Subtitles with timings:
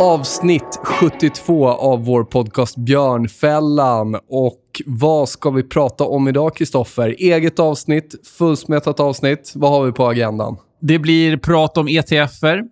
[0.00, 4.14] Avsnitt 72 av vår podcast Björnfällan.
[4.28, 7.14] Och vad ska vi prata om idag, Kristoffer?
[7.18, 9.52] Eget avsnitt, fullsmetat avsnitt.
[9.54, 10.56] Vad har vi på agendan?
[10.80, 12.64] Det blir prat om ETFer,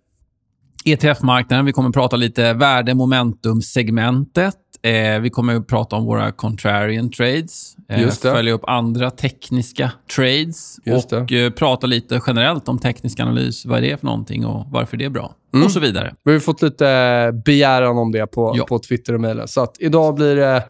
[0.87, 1.65] ETF-marknaden.
[1.65, 4.55] Vi kommer prata lite värde momentum-segmentet.
[4.83, 7.77] Eh, vi kommer att prata om våra contrarian trades.
[7.89, 8.11] Eh.
[8.11, 10.77] Följa upp andra tekniska trades.
[10.87, 13.67] Och eh, prata lite generellt om teknisk analys.
[13.67, 15.35] Vad är det för någonting och varför det är bra.
[15.55, 15.67] Mm.
[15.67, 16.15] Och så vidare.
[16.25, 18.65] Vi har fått lite begäran om det på, Ja.
[18.65, 19.49] på Twitter och mejlen.
[19.49, 20.63] Så att idag blir det,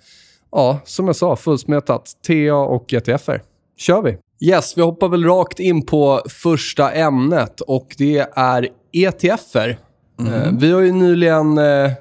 [0.53, 2.13] ja, som jag sa, fullsmetat.
[2.27, 3.43] TA och ETFer.
[3.79, 4.17] kör vi.
[4.41, 9.79] Yes, vi hoppar väl rakt in på första ämnet och det är ETFer.
[10.21, 11.93] Eh, vi har ju nyligen eh,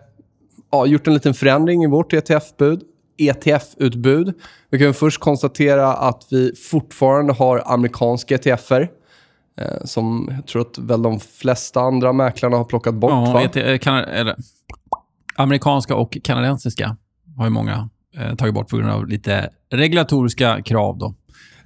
[0.71, 2.81] ja, gjort en liten förändring i vårt ETF-bud.
[3.17, 4.33] ETF-utbud.
[4.69, 8.89] Vi kan först konstatera att vi fortfarande har amerikanska ETFer.
[9.61, 13.11] Eh, som jag tror att väl de flesta andra mäklarna har plockat bort.
[13.11, 13.41] Ja, va?
[13.41, 14.35] ET, eh, kan, eller,
[15.35, 16.97] amerikanska och kanadensiska
[17.37, 20.97] har ju många eh, tagit bort på grund av lite regulatoriska krav.
[20.97, 21.13] Då.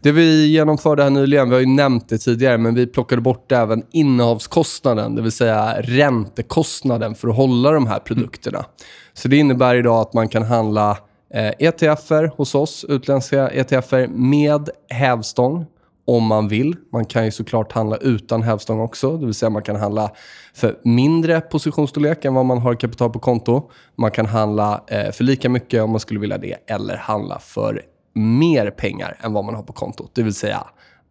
[0.01, 3.51] Det vi genomförde här nyligen, vi har ju nämnt det tidigare, men vi plockade bort
[3.51, 8.65] även innehavskostnaden, det vill säga räntekostnaden för att hålla de här produkterna.
[9.13, 10.97] Så det innebär idag att man kan handla
[11.33, 15.65] eh, ETFer hos oss, utländska ETFer, med hävstång
[16.07, 16.75] om man vill.
[16.91, 20.11] Man kan ju såklart handla utan hävstång också, det vill säga man kan handla
[20.53, 23.71] för mindre positionsstorlek än vad man har kapital på konto.
[23.97, 27.81] Man kan handla eh, för lika mycket om man skulle vilja det, eller handla för
[28.13, 30.11] mer pengar än vad man har på kontot.
[30.15, 30.63] Det vill säga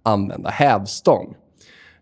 [0.02, 1.34] använda hävstång.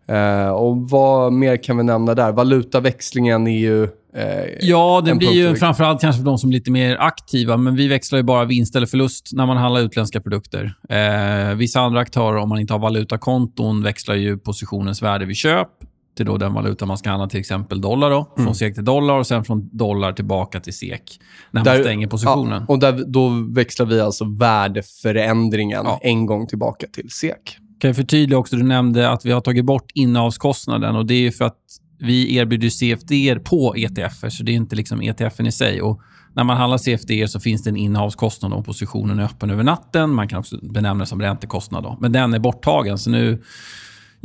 [0.07, 2.31] Eh, och vad mer kan vi nämna där?
[2.31, 3.83] Valutaväxlingen är ju...
[4.15, 7.75] Eh, Ja, det blir ju framförallt kanske för de som är lite mer aktiva, men
[7.75, 10.73] vi växlar ju bara vinst eller förlust när man handlar utländska produkter.
[10.89, 15.69] Eh, vissa andra aktörer, om man inte har valutakonton, växlar ju positionens värde vid köp
[16.17, 18.09] till då den valuta man ska handla, till exempel dollar.
[18.09, 18.45] Då, Mm.
[18.45, 21.19] Från SEK till dollar och sen från dollar tillbaka till SEK
[21.51, 22.63] när man Där- stänger positionen.
[22.67, 25.99] Ja, och där, då växlar vi alltså värdeförändringen Ja.
[26.03, 27.57] en gång tillbaka till SEK.
[27.79, 31.31] Kan jag förtydliga också, du nämnde att vi har tagit bort innehavskostnaden och det är
[31.31, 31.57] för att
[31.99, 35.81] vi erbjuder CFD på ETFer, så det är inte liksom ETFen i sig.
[35.81, 36.01] Och
[36.33, 40.13] när man handlar CFD så finns det en innehavskostnad om positionen är öppen över natten.
[40.13, 41.83] Man kan också benämna det som räntekostnad.
[41.83, 41.97] Då.
[42.01, 43.43] Men den är borttagen, så nu...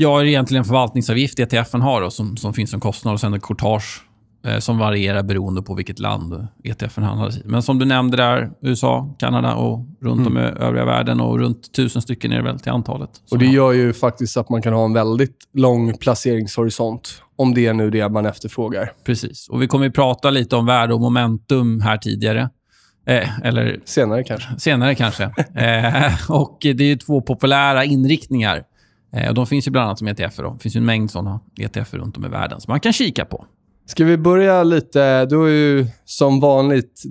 [0.03, 3.21] Ja, är det egentligen en förvaltningsavgift ETFen har då, som, som finns som kostnad och
[3.21, 4.03] sen ett courtage
[4.47, 7.43] eh, som varierar beroende på vilket land ETFen handlas i.
[7.45, 11.73] Men som du nämnde där, USA, Kanada och runt om i övriga världen och runt
[11.73, 13.11] tusen stycken är det väl till antalet.
[13.31, 17.23] Och Det gör ju faktiskt att man kan ha en väldigt lång placeringshorisont.
[17.37, 18.93] Om det är nu det man efterfrågar.
[19.07, 19.49] Precis.
[19.49, 22.51] Och Vi kommer ju prata lite om värde och momentum här tidigare.
[23.07, 24.49] Eh, eller Senare kanske.
[24.59, 25.25] senare kanske.
[25.55, 28.63] eh, och Det är ju två populära inriktningar.
[29.17, 30.43] Eh, och de finns ju bland annat som ETFer.
[30.43, 30.53] Då.
[30.53, 33.47] Det finns en mängd såna ETFer runt om i världen som man kan kika på.
[33.87, 35.27] Ska vi börja lite...
[35.27, 37.03] Du har ju som vanligt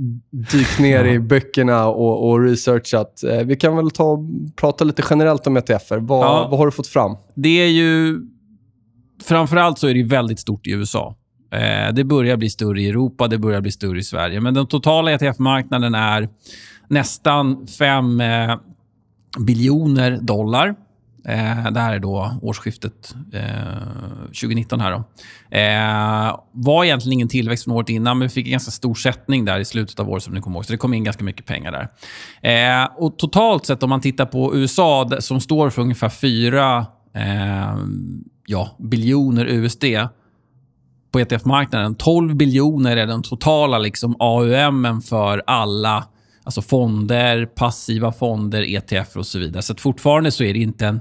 [0.52, 3.24] dykt ner i böckerna och, och researchat.
[3.24, 4.18] Eh, Vi kan väl ta
[4.56, 5.98] prata lite generellt om ETFer.
[5.98, 6.48] Vad, Ja.
[6.52, 7.18] vad har du fått fram?
[7.36, 8.20] Det är ju...
[9.24, 11.16] Framförallt så är det väldigt stort i USA.
[11.54, 14.42] Eh, det börjar bli större i Europa, det börjar bli större i Sverige.
[14.42, 16.30] Men den totala ETF-marknaden är
[16.88, 18.56] nästan 5 eh,
[19.40, 20.76] biljoner dollar.
[21.28, 23.42] Eh, det här är då årsskiftet eh,
[24.28, 24.80] 2019.
[24.80, 24.98] här då.
[25.58, 29.46] Eh, var egentligen ingen tillväxt från året innan, men vi fick en ganska stor sättning
[29.46, 30.66] där i slutet av året som ni kommer ihåg.
[30.66, 31.88] Så det kom in ganska mycket pengar där.
[32.84, 36.86] Eh, och Totalt sett, om man tittar på USA, som står för ungefär 4
[37.16, 37.76] eh,
[38.46, 39.84] ja, biljoner USD
[41.12, 41.96] på ETF-marknaden.
[41.96, 46.04] 12 biljoner är den totala liksom, AUM för alla
[46.44, 49.62] alltså fonder, passiva fonder, ETF och så vidare.
[49.62, 51.00] Så att fortfarande så är det inte en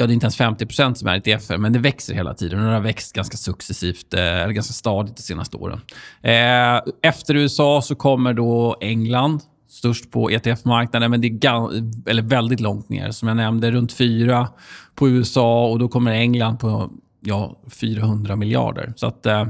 [0.00, 2.64] Ja, det är inte ens 50% som är ETF, men det växer hela tiden.
[2.64, 5.80] Det har växt ganska successivt, eh, eller ganska stadigt de senaste åren.
[6.22, 12.60] Eh, efter USA så kommer då England störst på ETF-marknaden, men det är eller väldigt
[12.60, 13.10] långt ner.
[13.10, 14.48] Som jag nämnde, runt 4
[14.94, 16.90] på USA och då kommer England på
[17.20, 18.92] ja, 400 miljarder.
[18.96, 19.48] Så att, eh,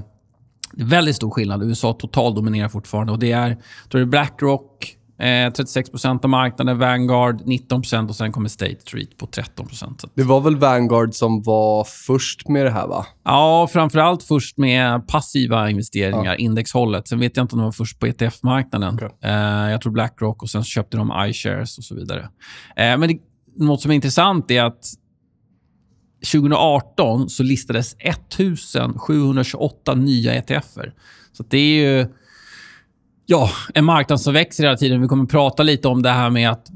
[0.85, 1.63] väldigt stor skillnad.
[1.63, 3.13] USA totalt dominerar fortfarande.
[3.13, 3.49] Och det är,
[3.91, 5.91] tror det är Blackrock, eh, 36
[6.25, 10.41] av marknaden, Vanguard 19% och sen kommer State Street på 13 Så att- Det var
[10.41, 13.07] väl Vanguard som var först med det här, va?
[13.25, 17.09] Ja, framförallt först med passiva investeringar, indexhållet.
[17.09, 18.95] Sen vet jag inte om de var först på ETF-marknaden.
[18.95, 19.09] Okej.
[19.23, 22.21] Eh, jag tror Blackrock och sen köpte de iShares och så vidare.
[22.77, 23.19] Eh, men det,
[23.57, 24.85] något som är intressant är att
[26.25, 30.93] 2018 så listades 1728 nya ETFer.
[31.33, 32.07] Så det är ju
[33.27, 35.01] ja, en marknad som växer hela tiden.
[35.01, 36.67] Vi kommer att prata lite om det här med att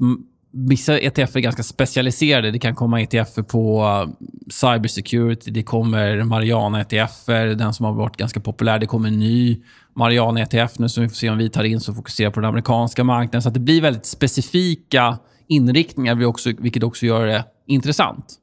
[0.52, 2.50] vissa ETFer är ganska specialiserade.
[2.50, 5.50] Det kan komma ETFer på eh, cybersecurity.
[5.50, 8.78] Det kommer Mariana-ETFer, den som har varit ganska populär.
[8.78, 9.62] Det kommer en ny
[9.94, 13.04] Mariana-ETF nu som vi får se om vi tar in som fokuserar på den amerikanska
[13.04, 13.42] marknaden.
[13.42, 15.18] Så att det blir väldigt specifika
[15.48, 18.38] inriktningar, vilket också gör det intressant.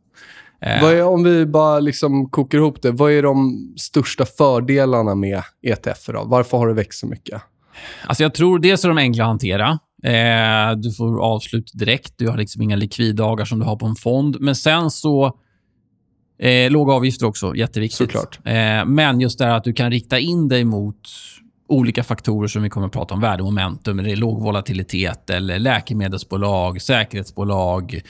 [0.62, 5.44] Eh, är, om vi bara liksom kokar ihop det, vad är de största fördelarna med
[5.62, 6.14] ETFer?
[6.14, 6.24] Då?
[6.26, 7.42] Varför har det växt så mycket?
[8.06, 9.80] Alltså jag tror dels är de enkla att hantera.
[10.04, 12.14] Eh, du får avslut direkt.
[12.18, 14.38] Du har liksom inga likviddagar som du har på en fond.
[14.40, 15.36] Men sen så...
[16.40, 17.98] Eh, låga avgifter också, jätteviktigt.
[17.98, 18.40] Såklart.
[18.46, 21.10] Eh, men just det här att du kan rikta in dig mot
[21.70, 23.22] olika faktorer som vi kommer att prata om.
[23.22, 28.02] Värdemomentum, det är låg volatilitet, eller läkemedelsbolag, säkerhetsbolag,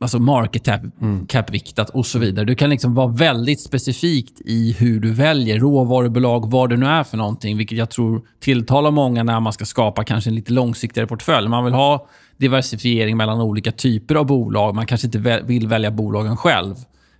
[0.00, 0.80] alltså market cap,
[1.28, 2.44] cap-viktat och så vidare.
[2.44, 7.04] Du kan liksom vara väldigt specifikt i hur du väljer råvarubolag, vad det nu är
[7.04, 11.06] för någonting, vilket jag tror tilltalar många när man ska skapa kanske en lite långsiktigare
[11.08, 11.48] portfölj.
[11.48, 14.74] Man vill ha diversifiering mellan olika typer av bolag.
[14.74, 16.74] Man kanske inte väl- vill välja bolagen själv.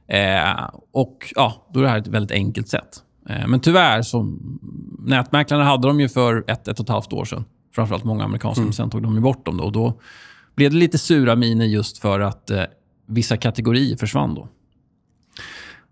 [0.08, 2.88] Eh, och ja, Då är det här ett väldigt enkelt sätt.
[3.28, 4.36] Eh, men tyvärr, så,
[4.98, 7.44] nätmäklarna hade de ju för ett, ett och ett halvt år sedan.
[7.74, 9.56] Framförallt många amerikanska, men sen tog de ju bort dem.
[9.56, 10.00] Då, och då
[10.58, 12.62] blev det lite sura miner just för att eh,
[13.06, 14.34] vissa kategorier försvann.
[14.34, 14.48] då.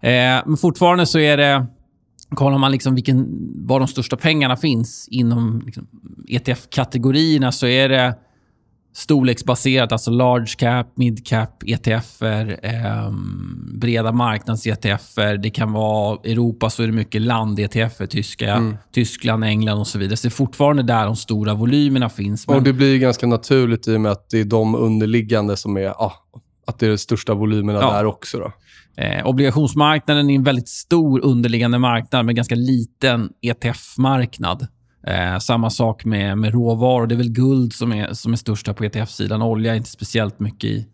[0.09, 1.67] Eh, men fortfarande så är det...
[2.31, 3.27] Kollar man liksom vilken,
[3.67, 5.87] var de största pengarna finns inom liksom,
[6.29, 8.15] ETF-kategorierna så är det
[8.97, 15.37] storleksbaserat, alltså large cap, mid cap, ETFer, ehm, breda marknads-ETFer.
[15.37, 20.17] Det kan vara Europa så är det mycket land-ETFer, tyska, Tyskland, England och så vidare.
[20.17, 22.47] Så det är fortfarande där de stora volymerna finns.
[22.49, 25.77] Men, Och Det blir ganska naturligt i och med att det är de underliggande som
[25.77, 25.89] är...
[25.89, 26.13] Ah,
[26.67, 27.93] att det är de största volymerna Ja.
[27.93, 28.39] där också.
[28.39, 28.53] Då.
[29.03, 34.67] Eh, obligationsmarknaden är en väldigt stor underliggande marknad med ganska liten ETF-marknad.
[35.07, 37.07] Eh, samma sak med, med råvaror.
[37.07, 39.43] Det är väl guld som är, som är största på ETF-sidan.
[39.43, 40.87] Olja är inte speciellt mycket i.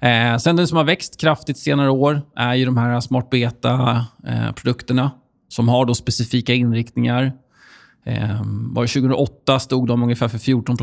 [0.00, 5.02] Eh, sen den som har växt kraftigt senare år är ju de här smart beta-produkterna
[5.02, 5.10] eh,
[5.48, 7.32] som har då specifika inriktningar.
[8.04, 8.42] Eh,
[8.72, 10.76] var 2008 stod de ungefär för 14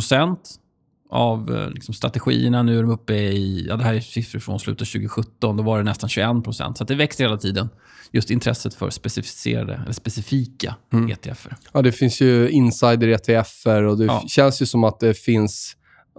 [1.10, 2.64] av eh, liksom, strategierna.
[2.64, 3.66] Nu är de uppe i...
[3.70, 5.58] Ja, det här är siffror från slutet av 2017.
[5.58, 7.70] Då var det nästan 21% Så att det växer hela tiden.
[8.12, 10.76] Just intresset för specificerade, eller specifika
[11.10, 11.56] E ETFer.
[11.74, 14.24] Ja, det finns ju insider-ETFer och det Ja.
[14.28, 15.74] känns ju som att det finns...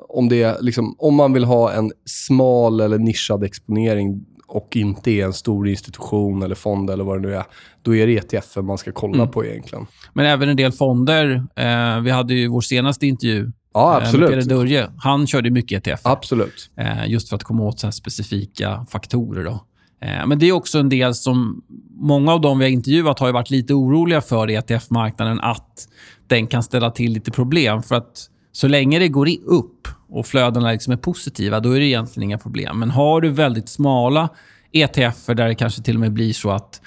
[0.08, 5.25] Om, det liksom, om man vill ha en smal eller nischad exponering och inte är
[5.25, 7.44] en stor institution eller fond eller vad det nu är,
[7.82, 9.31] då är det ETFer man ska kolla Mm.
[9.31, 9.87] på egentligen.
[10.12, 11.31] Men även en del fonder.
[11.56, 14.48] Eh, vi hade ju vår senaste intervju Ja, eh, med Peder absolut.
[14.48, 14.90] Dörje.
[14.98, 16.00] Han körde mycket ETF.
[16.04, 16.70] Absolut.
[16.76, 19.44] Eh, just för att komma åt så här specifika faktorer.
[19.44, 19.64] Då.
[20.00, 21.62] Eh, men det är också en del som...
[22.00, 25.88] Många av dem vi har intervjuat har varit lite oroliga för i ETF-marknaden att
[26.26, 27.82] den kan ställa till lite problem.
[27.82, 31.86] För att så länge det går upp och flödena liksom är positiva, då är det
[31.86, 32.79] egentligen inga problem.
[32.79, 34.29] Men har du väldigt smala
[34.72, 36.81] ETFer där det kanske till och med blir så att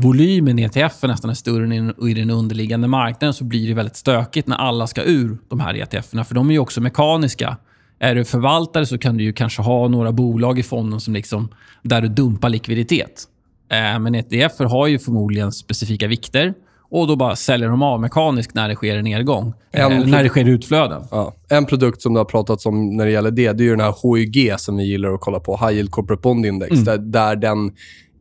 [0.00, 1.72] volymen i ETF nästan är större än
[2.08, 5.74] i- den underliggande marknaden så blir det väldigt stökigt när alla ska ur de här
[5.74, 6.24] ETFerna.
[6.24, 7.56] För de är ju också mekaniska.
[7.98, 11.48] Är du förvaltare så kan du ju kanske ha några bolag i fonden som liksom,
[11.82, 13.24] där du dumpar likviditet.
[13.70, 16.54] Eh, Men ETFer har ju förmodligen specifika vikter
[16.90, 19.54] och då bara säljer de av mekaniskt när det sker en nedgång.
[19.72, 21.02] Eh, En Eller när det sker utflöden.
[21.10, 21.34] Ja.
[21.48, 23.80] En produkt som det har pratats om när det gäller det, det är ju den
[23.80, 26.84] här HYG som vi gillar att kolla på, High Yield Corporate Bond Index, Mm.
[26.84, 27.72] där, där den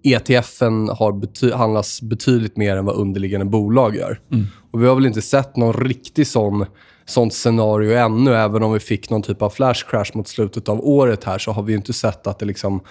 [0.04, 4.20] ETFen har bety- handlas betydligt mer än vad underliggande bolag gör.
[4.32, 4.48] Mm.
[4.72, 6.66] Och Vi har väl inte sett någon riktig sån
[7.06, 8.36] sånt scenario ännu.
[8.36, 11.52] Även om vi fick någon typ av flash crash mot slutet av året här så
[11.52, 12.82] har vi inte sett att det liksom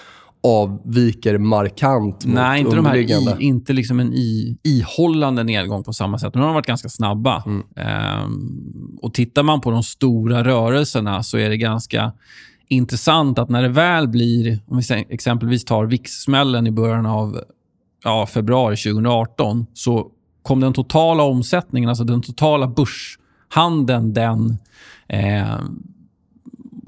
[0.42, 5.92] avviker markant mot Nej, inte, de här i, inte liksom en i, ihållande nedgång på
[5.92, 6.32] samma sätt.
[6.32, 7.42] De har varit ganska snabba.
[7.46, 7.62] Mm.
[7.76, 12.12] Ehm, och Tittar man på de stora rörelserna så är det ganska
[12.68, 14.60] intressant att när det väl blir...
[14.66, 17.40] Om vi exempelvis tar VIX-smällen i början av
[18.04, 20.10] ja, februari 2018 så
[20.42, 24.58] kom den totala omsättningen, alltså den totala börshandeln den
[25.08, 25.58] eh,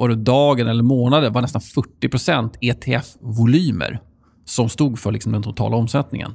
[0.01, 3.99] var det dagen eller månaden var nästan 40% ETF-volymer
[4.45, 6.33] som stod för liksom den totala omsättningen.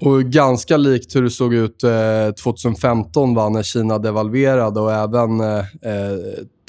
[0.00, 5.40] Och ganska likt hur det såg ut eh, 2015 va, när Kina devalverade och även
[5.40, 5.64] eh,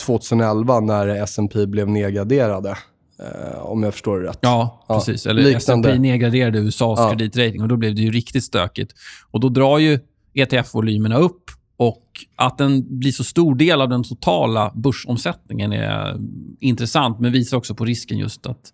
[0.05, 2.77] 2011 när S&P blev nedgraderade.
[3.19, 4.39] Eh, om jag förstår det rätt.
[4.41, 5.25] Ja, precis.
[5.25, 7.09] Ja, Eller S&P nedgraderade USAs ja.
[7.09, 8.93] kreditrating och då blev det ju riktigt stökigt.
[9.31, 9.99] Och Då drar ju
[10.33, 11.43] ETF-volymerna upp
[11.77, 12.03] och
[12.35, 16.17] att den blir så stor del av den totala börsomsättningen är
[16.59, 18.73] intressant, men visar också på risken just att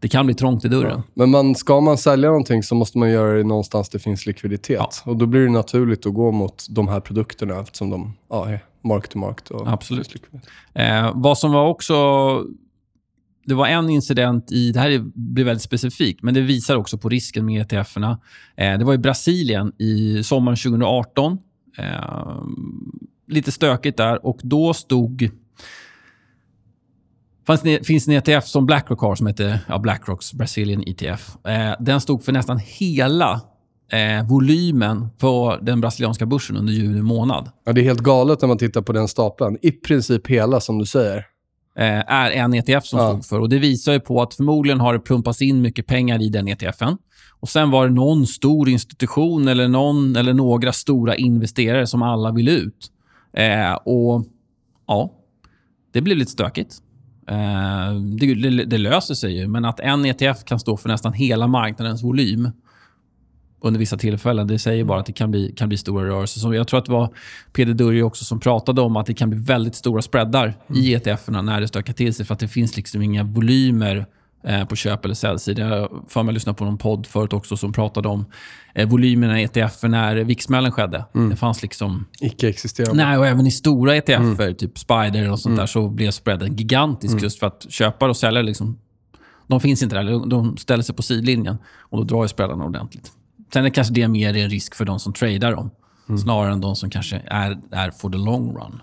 [0.00, 0.98] det kan bli trångt i dörren.
[0.98, 1.02] Ja.
[1.14, 5.02] Men man, ska man sälja någonting så måste man göra det någonstans det finns likviditet.
[5.04, 5.10] Ja.
[5.10, 8.64] Och Då blir det naturligt att gå mot de här produkterna eftersom de ja, är
[8.82, 9.08] mark
[9.44, 9.54] to.
[9.54, 10.14] Och Absolut.
[10.74, 11.94] Eh, vad som var också...
[13.44, 14.72] Det var en incident i...
[14.72, 18.20] Det här blir väldigt specifikt, men det visar också på risken med ETF-erna.
[18.56, 21.38] Eh, det var i Brasilien i sommaren 2018.
[21.78, 22.42] Eh,
[23.26, 25.30] lite stökigt där och då stod
[27.58, 31.36] fanns finns en ETF som Blackrock har som heter ja, Blackrocks Brazilian ETF.
[31.46, 33.40] Eh, den stod för nästan hela
[33.92, 37.50] eh, volymen på den brasilianska börsen under juli månad.
[37.64, 39.58] Ja, det är helt galet när man tittar på den stapeln.
[39.62, 41.16] I princip hela, som du säger.
[41.78, 43.08] Eh, är en ETF som ja.
[43.08, 43.40] stod för.
[43.40, 46.48] Och Det visar ju på att förmodligen har det pumpats in mycket pengar i den
[46.48, 46.96] ETFen.
[47.40, 52.32] Och Sen var det någon stor institution eller någon eller några stora investerare som alla
[52.32, 52.90] vill ut.
[53.32, 54.24] Eh, och
[54.86, 55.12] ja,
[55.92, 56.82] Det blev lite stökigt.
[57.28, 61.12] Eh, det, det, det, löser sig ju, men att en ETF kan stå för nästan
[61.12, 62.50] hela marknadens volym
[63.62, 66.40] under vissa tillfällen, det säger bara att det kan bli, kan bli stora rörelser.
[66.40, 67.14] Så jag tror att det var
[67.52, 70.82] Peder Durri också som pratade om att det kan bli väldigt stora spreadar mm.
[70.82, 74.06] i ETFerna när det stökar till sig, för att det finns liksom inga volymer
[74.68, 75.68] på köp eller säljsidan.
[75.68, 78.24] Jag får mig lyssna på någon podd förut också som pratade om
[78.74, 81.04] eh, volymerna i ETF när VIX-smällen skedde.
[81.14, 81.30] Mm.
[81.30, 82.06] Det fanns liksom...
[82.20, 83.04] Icke-existerande.
[83.04, 84.54] Nej, och även i stora ETF, mm.
[84.54, 85.58] typ Spider och sånt mm.
[85.58, 87.24] där, så blev spreaden gigantisk mm.
[87.24, 88.78] just för att köpare och säljare liksom,
[89.46, 90.28] de finns inte där.
[90.28, 93.12] De ställer sig på sidlinjen och då drar ju spreadarna ordentligt.
[93.52, 95.70] Sen är kanske det mer en risk för de som tradar dem,
[96.08, 96.18] mm.
[96.18, 98.80] snarare än de som kanske är, är for the long run.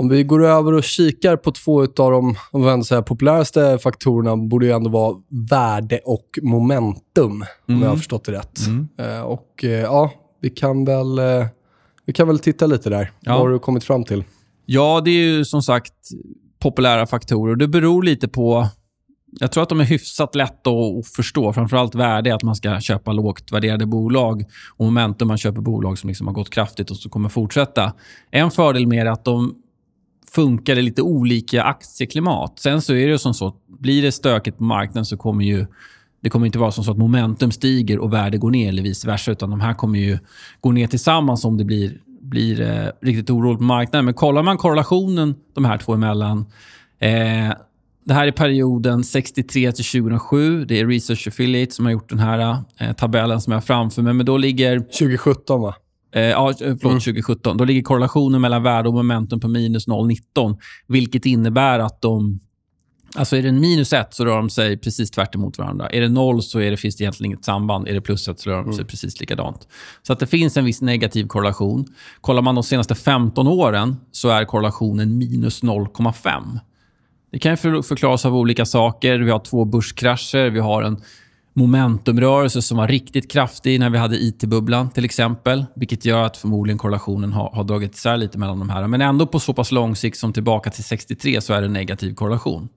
[0.00, 4.36] Om vi går över och kikar på två av de om vi säga, populäraste faktorerna
[4.36, 5.16] borde ju ändå vara
[5.50, 7.36] värde och momentum, mm.
[7.66, 7.96] om jag har mm.
[7.96, 8.58] förstått det rätt.
[8.66, 8.88] Mm.
[9.00, 11.46] Uh, och uh, ja, vi kan väl, uh,
[12.06, 13.10] vi kan väl titta lite där.
[13.20, 13.32] Ja.
[13.32, 14.24] Vad har du kommit fram till?
[14.66, 15.94] Ja, det är ju som sagt
[16.58, 17.56] populära faktorer.
[17.56, 18.68] Det beror lite på...
[19.40, 21.52] Jag tror att de är hyfsat lätta att förstå.
[21.52, 24.44] Framförallt värde, att man ska köpa lågt värderade bolag.
[24.76, 27.92] Och momentum, man köper bolag som liksom har gått kraftigt och som kommer fortsätta.
[28.30, 29.54] En fördel med är att de
[30.34, 32.58] funkar i lite olika aktieklimat.
[32.58, 35.66] Sen så är det som så att blir det stökigt på marknaden så kommer ju
[36.22, 39.06] det kommer inte vara som så att momentum stiger och värde går ner eller vice
[39.06, 39.32] versa.
[39.32, 40.18] Utan de här kommer ju
[40.60, 44.04] gå ner tillsammans om det blir blir eh, riktigt oroligt på marknaden.
[44.04, 46.46] Men kollar man korrelationen de här två emellan.
[46.98, 47.52] Eh,
[48.04, 50.64] det här är perioden 63 till 2007.
[50.64, 54.02] Det är Research Affiliate som har gjort den här eh, tabellen som jag har framför
[54.02, 54.14] mig.
[54.14, 54.78] Men då ligger...
[54.78, 55.74] 2017, va?
[56.12, 57.00] Eh, ja, förlåt, mm.
[57.00, 57.56] 2017.
[57.56, 60.58] Då ligger korrelationen mellan värde och momentum på minus 0,19.
[60.86, 62.40] Vilket innebär att de
[63.14, 65.88] Alltså är det en minus ett så rör de sig precis tvärt emot varandra.
[65.88, 67.88] Är det noll så är det, finns det egentligen inget samband.
[67.88, 68.86] Är det plus ett så rör de sig mm.
[68.86, 69.68] precis likadant.
[70.02, 71.86] Så att det finns en viss negativ korrelation.
[72.20, 76.58] Kollar man de senaste 15 åren så är korrelationen minus 0,5.
[77.32, 79.18] Det kan förklaras av olika saker.
[79.18, 80.50] Vi har två börskrascher.
[80.50, 81.00] Vi har en
[81.60, 85.64] momentumrörelse som var riktigt kraftig när vi hade IT-bubblan till exempel.
[85.76, 88.86] Vilket gör att förmodligen korrelationen har, har dragit isär lite mellan de här.
[88.86, 92.14] Men ändå på så pass lång sikt som tillbaka till 63 så är det negativ
[92.14, 92.68] korrelation.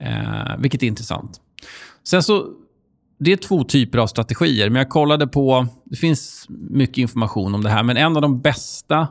[0.00, 1.40] Eh, vilket är intressant.
[2.04, 2.46] Sen så,
[3.18, 4.70] det är två typer av strategier.
[4.70, 5.66] Men jag kollade på...
[5.84, 7.82] Det finns mycket information om det här.
[7.82, 9.08] Men en av de bästa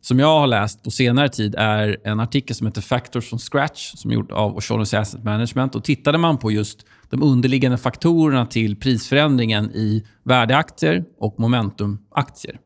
[0.00, 3.92] som jag har läst på senare tid är en artikel som heter Factors from Scratch
[3.94, 5.74] som är gjord av Oshonus Asset Management.
[5.74, 12.60] Och tittade man på just de underliggande faktorerna till prisförändringen i värdeaktier och momentumaktier.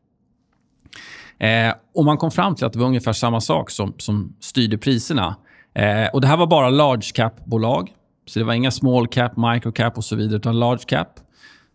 [1.39, 4.77] Eh, och man kom fram till att det var ungefär samma sak som, som styrde
[4.77, 5.35] priserna.
[5.75, 7.91] Eh, och Det här var bara large cap-bolag.
[8.25, 11.07] Så det var inga small cap, micro cap och så vidare, utan large cap.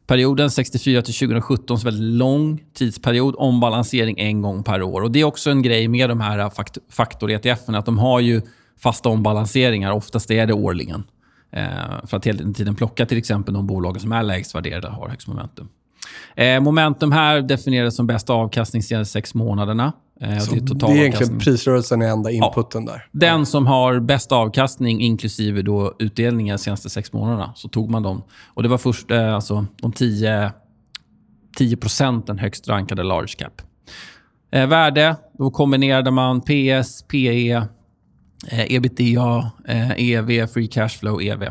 [0.06, 3.34] Perioden 64 till 2017, så väldigt lång tidsperiod.
[3.38, 5.00] Ombalansering en gång per år.
[5.00, 6.50] Och Det är också en grej med de här
[6.90, 8.42] faktor-ETF, att de har ju
[8.80, 9.92] fasta ombalanseringar.
[9.92, 11.04] Oftast är det årligen.
[11.56, 15.08] Eh, för att hela tiden plocka till exempel de bolagen som är lägst värderade har
[15.08, 15.68] högst momentum.
[16.34, 19.92] Eh, momentum här definieras som bästa avkastning senaste sex månaderna.
[20.20, 23.06] Eh, Så det är det är egentligen prisrörelsen är enda inputen där.
[23.12, 28.02] Den som har bäst avkastning, inklusive då utdelningen de senaste sex månaderna, så tog man
[28.02, 28.22] dem.
[28.54, 30.52] Och Det var först alltså, de 10,
[31.56, 33.62] 10 procenten högst rankade large cap.
[34.52, 37.62] Eh, värde, då kombinerade man PS, PE,
[38.50, 41.42] ebitda, eh, EV, free cash flow, EV.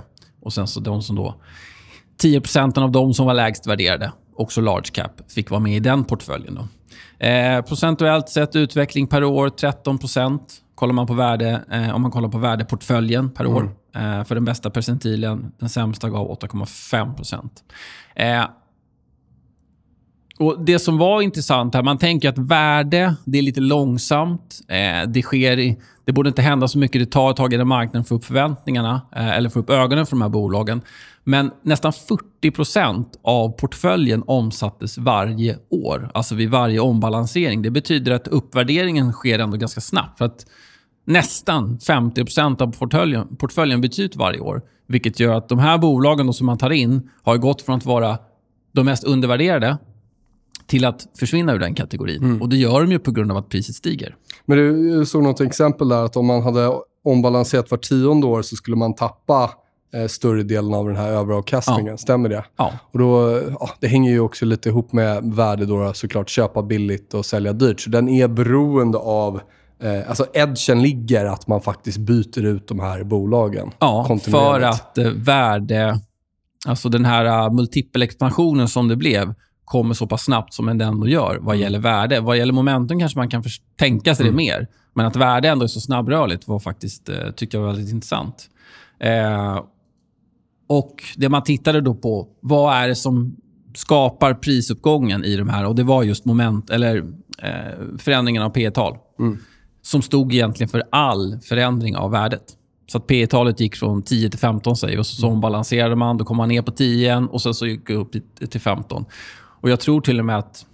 [0.42, 1.36] Och sen så de som då...
[2.18, 5.80] 10 procenten av de som var lägst värderade, också large cap, fick vara med i
[5.80, 6.56] den portföljen.
[6.56, 6.68] Då.
[7.26, 10.40] Eh, procentuellt sett utveckling per år 13%
[10.76, 13.76] Kollar man på värde, eh, om man kollar på värdeportföljen per år.
[13.96, 17.62] Eh, för den bästa percentilen, den sämsta gav 8,5
[18.16, 18.46] eh,
[20.40, 24.62] och Det som var intressant här, man tänker att värde, det är lite långsamt.
[24.68, 27.02] Eh, det, sker i, det borde inte hända så mycket.
[27.02, 30.12] Det tar ett tag innan marknaden får upp förväntningarna eh, eller får upp ögonen för
[30.12, 30.82] de här bolagen.
[31.24, 31.92] Men nästan
[32.42, 36.12] 40% av portföljen omsattes varje år.
[36.14, 37.62] Alltså vid varje ombalansering.
[37.62, 40.18] Det betyder att uppvärderingen sker ändå ganska snabbt.
[40.18, 40.46] För att
[41.06, 44.62] nästan 50% av portföljen, portföljen byts ut varje år.
[44.88, 48.18] Vilket gör att de här bolagen som man tar in har gått från att vara
[48.72, 49.78] de mest undervärderade
[50.68, 52.42] till att försvinna ur den kategorin.
[52.42, 54.16] Och Det gör de ju på grund av att priset stiger.
[54.46, 56.72] Men du såg något exempel där att om man hade
[57.04, 59.52] ombalanserat var tionde år så skulle man tappa
[59.94, 61.98] eh, större delen av den här överavkastningen.
[61.98, 62.46] Stämmer det?
[62.58, 62.74] Ja.
[62.92, 66.30] Och då, ja, det hänger ju också lite ihop med värde då, såklart.
[66.30, 67.82] Köpa billigt och sälja dyrt.
[67.82, 69.42] Så den är beroende av...
[69.82, 74.98] Eh, alltså edgen ligger att man faktiskt byter ut de här bolagen Ja, för att
[74.98, 76.00] eh, värde...
[76.68, 79.34] Alltså den här uh, multipelexpansionen som det blev
[79.66, 82.20] kommer så pass snabbt som den ändå gör vad gäller värde.
[82.20, 83.44] Vad gäller momentum kanske man kan
[83.80, 84.68] tänka sig det mer.
[84.94, 88.50] Men att värde ändå är så snabbrörligt var faktiskt, eh, tyckte jag var väldigt intressant.
[89.00, 89.62] Eh,
[90.68, 93.36] och Det man tittade då på, vad är det som
[93.76, 95.66] skapar prisuppgången i de här?
[95.66, 96.98] Och Det var just moment, eller
[97.42, 98.98] eh, förändringen av P tal
[99.82, 102.44] som stod egentligen för all förändring av värdet.
[102.88, 106.18] Så att P talet gick från 10 till 15 säger och så, så ombalanserade man.
[106.18, 108.16] Då kom man ner på 10 igen och sen så gick det upp
[108.52, 109.06] till 15.
[109.66, 110.66] Och Jag tror till och med att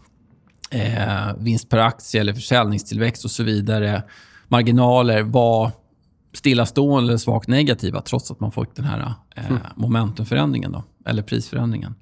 [0.71, 4.03] eh, vinst per aktie eller försäljningstillväxt och så vidare,
[4.47, 5.71] marginaler var
[6.33, 9.43] stillastående eller svagt negativa trots att man fick den här eh,
[9.75, 11.95] momentumförändringen, då, eller prisförändringen.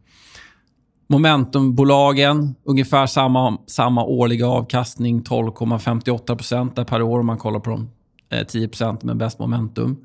[1.07, 7.89] Momentumbolagen, ungefär samma, samma årliga avkastning, 12,58 där per år om man kollar på de
[8.29, 9.97] eh, 10% med bäst momentum.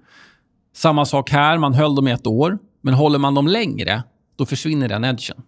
[0.74, 2.58] Samma sak här, man höll dem i ett år.
[2.80, 4.02] Men håller man dem längre,
[4.36, 5.42] då försvinner den edgen.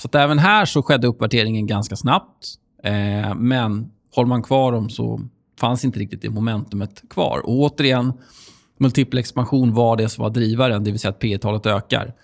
[0.00, 2.54] Så att även här så skedde uppvärderingen ganska snabbt.
[2.82, 5.20] Eh, men håller man kvar dem så
[5.60, 7.38] fanns inte riktigt det momentumet kvar.
[7.38, 8.12] Och återigen,
[8.78, 12.14] multipel expansion var det som var drivaren, det vill säga att P talet ökar.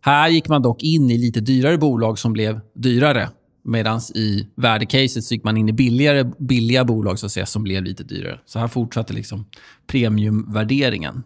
[0.00, 3.28] Här gick man dock in i lite dyrare bolag som blev dyrare.
[3.62, 7.62] Medan i värdecaset så gick man in i billigare, billiga bolag så att säga, som
[7.62, 8.40] blev lite dyrare.
[8.46, 9.46] Så här fortsatte liksom
[9.86, 11.22] premiumvärderingen.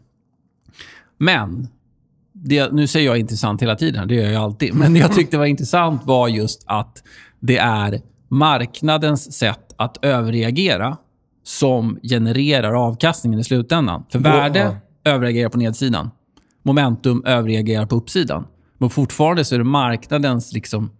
[1.19, 1.69] Men,
[2.45, 4.75] det, nu säger jag intressant hela tiden, det gör jag alltid.
[4.75, 7.03] Men det jag tyckte var intressant var just att
[7.41, 10.97] det är marknadens sätt att överreagera
[11.45, 14.05] som genererar avkastningen i slutändan.
[14.13, 16.11] För värde överreagerar på nedsidan.
[16.63, 18.47] Momentum överreagerar på uppsidan.
[18.79, 20.91] Men fortfarande så är det marknadens liksom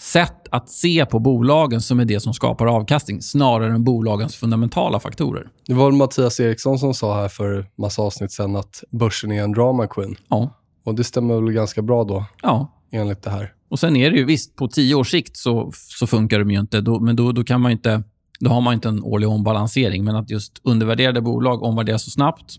[0.00, 5.00] sätt att se på bolagen som är det som skapar avkastning snarare än bolagens fundamentala
[5.00, 5.48] faktorer.
[5.66, 9.52] Det var Mattias Eriksson som sa här för massa avsnitt sedan att börsen är en
[9.52, 10.16] drama queen.
[10.28, 10.60] Ja.
[10.84, 12.72] Och det stämmer väl ganska bra då, ja.
[12.90, 13.52] enligt det här.
[13.68, 16.60] Och Sen är det ju visst, på tio års sikt så, så funkar de ju
[16.60, 16.80] inte.
[16.80, 18.02] Då, men då, då, kan man inte,
[18.40, 20.04] då har man inte en årlig ombalansering.
[20.04, 22.56] Men att just undervärderade bolag omvärderas så snabbt,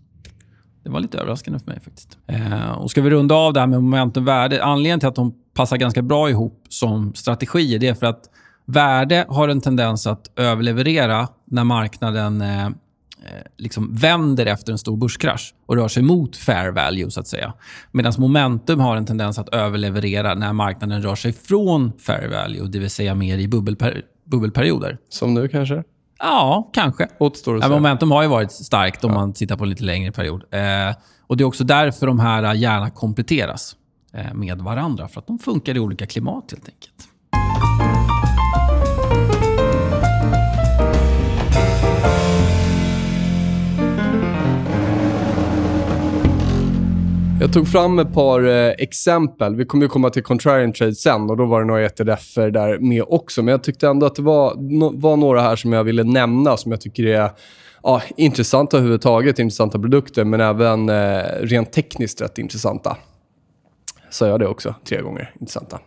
[0.84, 2.18] det var lite överraskande för mig faktiskt.
[2.28, 4.64] Eh, och Ska vi runda av det här med momentumvärde.
[4.64, 8.30] Anledningen till att de passar ganska bra ihop som strategier, det är för att
[8.66, 12.70] värde har en tendens att överleverera när marknaden eh,
[13.58, 17.54] liksom vänder efter en stor börskrasch och rör sig mot fair value, så att säga.
[17.92, 22.80] Medan momentum har en tendens att överleverera när marknaden rör sig från fair value, det
[22.80, 24.98] vill säga mer i bubbelper bubbelperioder.
[25.10, 25.84] Som nu kanske?
[26.20, 27.08] Ja, kanske.
[27.18, 30.44] Återstår Ja, momentum har ju varit starkt om man tittar på en lite längre period.
[30.52, 30.96] Eh,
[31.28, 33.76] och Det är också därför de här gärna kompletteras
[34.14, 35.08] eh, med varandra.
[35.08, 37.10] För att de funkar i olika klimat helt enkelt.
[47.40, 49.56] Jag tog fram ett par eh, exempel.
[49.56, 52.80] Vi kommer ju komma till contrarian trade sen och då var det några etf där
[52.80, 53.44] med också.
[53.44, 56.58] Men jag tyckte ändå att det var, no, var några här som jag ville nämna
[56.58, 57.30] som jag tycker är
[57.84, 59.40] ja, intressanta överhuvudtaget.
[59.40, 62.98] Intressanta produkter, men även eh, rent tekniskt rätt intressanta.
[64.10, 65.34] Sa jag det också tre gånger?
[65.40, 65.80] Intressanta.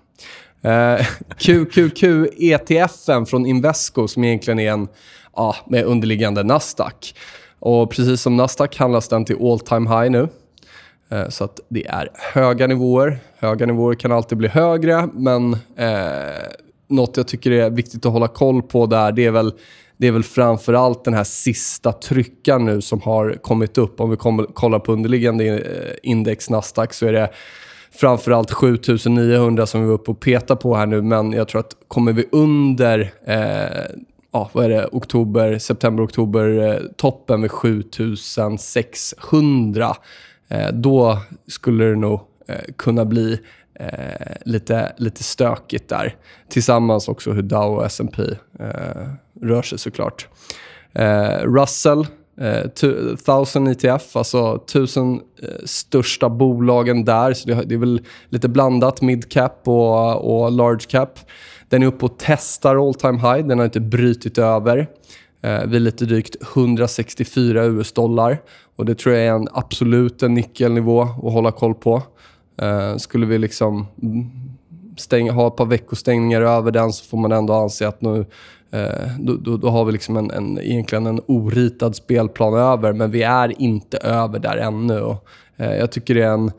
[0.63, 0.71] Eh,
[1.39, 4.89] QQQ-ETFen från Invesco som egentligen är en
[5.37, 7.15] ja, med underliggande Nasdaq.
[7.59, 10.29] Och precis som Nasdaq handlas den till all time high nu.
[11.11, 13.19] Eh, så att det är höga nivåer.
[13.39, 16.43] Höga nivåer kan alltid bli högre, men eh,
[16.89, 19.53] något jag tycker är viktigt att hålla koll på där, det är väl
[20.01, 24.01] det är väl framför allt den här sista tryckan nu som har kommit upp.
[24.01, 25.61] Om vi kommer, kollar på underliggande eh,
[26.03, 27.31] index Nasdaq så är det
[27.93, 31.03] framförallt 7900 som vi var uppe och peta på här nu.
[31.03, 33.97] Men jag tror att kommer vi under eh,
[34.33, 39.97] ja, vad är det, oktober, september, oktober eh, toppen med 7600
[40.49, 43.41] Eh, då skulle det nog eh, kunna bli
[43.75, 46.17] eh, lite, lite stökigt där.
[46.49, 48.23] Tillsammans också hur Dow och S&P
[48.61, 49.09] eh,
[49.43, 50.29] rör sig såklart.
[50.93, 52.07] Eh, Russell,
[52.41, 57.35] eh, 1000 ETF, alltså 1000 eh, största bolagen där.
[57.35, 61.19] Så det, det, är väl lite blandat, mid cap och, och large cap.
[61.69, 63.47] Den är uppe och testar all time high.
[63.47, 64.87] Den har inte brutit över.
[65.43, 68.43] Eh, vid lite drygt 164 US-dollar.
[68.77, 72.03] Och Det tror jag är en absolut en nyckelnivå att hålla koll på.
[72.63, 73.87] Eh, skulle vi liksom
[74.97, 78.27] stänga, ha ett par veckostängningar över den så får man ändå anse att nu,
[78.71, 83.11] eh, då, då, då, har vi liksom en, en, egentligen en oritad spelplan över, men
[83.11, 85.01] vi är inte över där ännu.
[85.01, 86.53] Och, eh, jag tycker det är, en,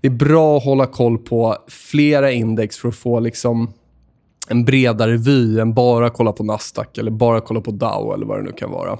[0.00, 3.72] det är bra att hålla koll på flera index för att få liksom
[4.48, 8.38] en bredare vy än bara kolla på Nasdaq eller bara kolla på Dow eller vad
[8.38, 8.98] det nu kan vara.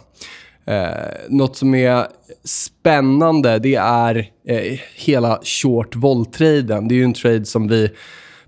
[0.67, 2.07] Eh, något som är
[2.45, 6.89] spännande det är eh, hela short vol-traden.
[6.89, 7.91] Det är ju en trade som vi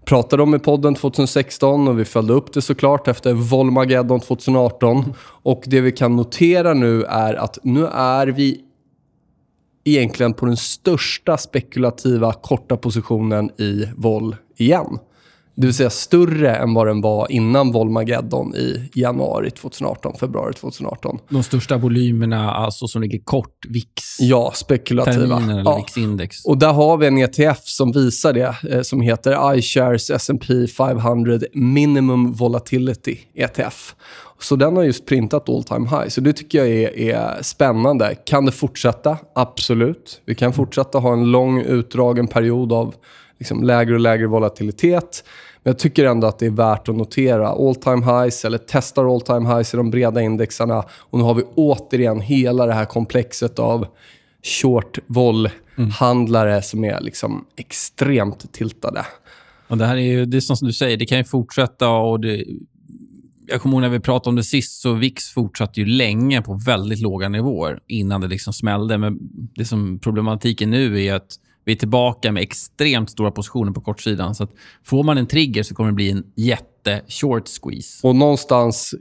[0.04, 5.14] pratade om i podden 2016 och vi följde upp det såklart efter Volmageddon 2018.
[5.20, 8.60] Och det vi kan notera nu är att nu är vi
[9.84, 14.98] egentligen på den största spekulativa korta positionen i vol igen.
[15.60, 21.18] Det vill säga större än vad den var innan Volmageddon i januari 2018, februari 2018.
[21.28, 24.20] De största volymerna alltså som ligger kort, VIX?
[24.20, 25.38] Ja, spekulativa.
[25.38, 25.76] Terminen eller ja.
[25.76, 26.44] VIX-index.
[26.44, 31.38] Och där har vi en ETF som visar det, eh, som heter iShares S&P 500
[31.54, 33.94] Minimum Volatility ETF.
[34.40, 36.08] Så den har just printat all time high.
[36.08, 38.14] Så det tycker jag är, är spännande.
[38.26, 39.18] Kan det fortsätta?
[39.34, 40.20] Absolut.
[40.24, 42.94] Vi kan fortsätta ha en lång utdragen period av
[43.38, 45.24] liksom lägre och lägre volatilitet.
[45.68, 49.20] Jag tycker ändå att det är värt att notera all time highs eller testar all
[49.20, 50.84] time highs i de breda indexarna.
[50.90, 53.86] Och nu har vi återigen hela det här komplexet av
[54.42, 56.62] short vol-handlare mm.
[56.62, 59.06] som är liksom extremt tiltade.
[59.68, 62.20] Och det här är ju, det är som du säger, det kan ju fortsätta och
[62.20, 62.44] det,
[63.46, 66.54] jag kommer ihåg när vi pratade om det sist, så VIX fortsatte ju länge på
[66.66, 68.98] väldigt låga nivåer innan det liksom smällde.
[68.98, 69.18] Men
[69.54, 71.28] det som problematiken nu är att
[71.68, 74.34] vi är tillbaka med extremt stora positioner på kortsidan.
[74.34, 74.46] Så
[74.84, 78.06] får man en trigger så kommer det bli en jätte-short squeeze.
[78.06, 78.94] Och någonstans...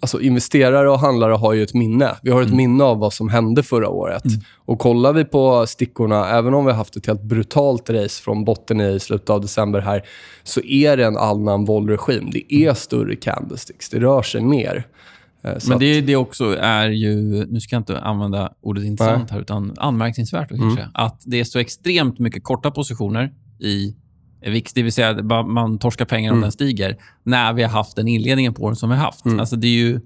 [0.00, 2.16] Alltså investerare och handlare har ju ett minne.
[2.22, 2.56] Vi har ett mm.
[2.56, 4.24] minne av vad som hände förra året.
[4.24, 4.40] Mm.
[4.56, 8.44] Och kollar vi på stickorna, även om vi har haft ett helt brutalt race från
[8.44, 10.02] botten i slutet av december här,
[10.42, 12.30] så är det en annan våldregim.
[12.30, 13.88] Det är större candlesticks.
[13.88, 14.86] Det rör sig mer.
[15.52, 19.40] Eh, Men det, det också är ju, nu ska jag inte använda ordet intressant här,
[19.40, 20.62] utan anmärkningsvärt mm.
[20.62, 23.96] kanske, att det är så extremt mycket korta positioner i
[24.46, 26.42] VIX, det vill säga man torskar pengar om mm.
[26.42, 29.24] den stiger, när vi har haft den inledningen på den som vi har haft.
[29.24, 29.40] Mm.
[29.40, 30.00] Alltså det är ju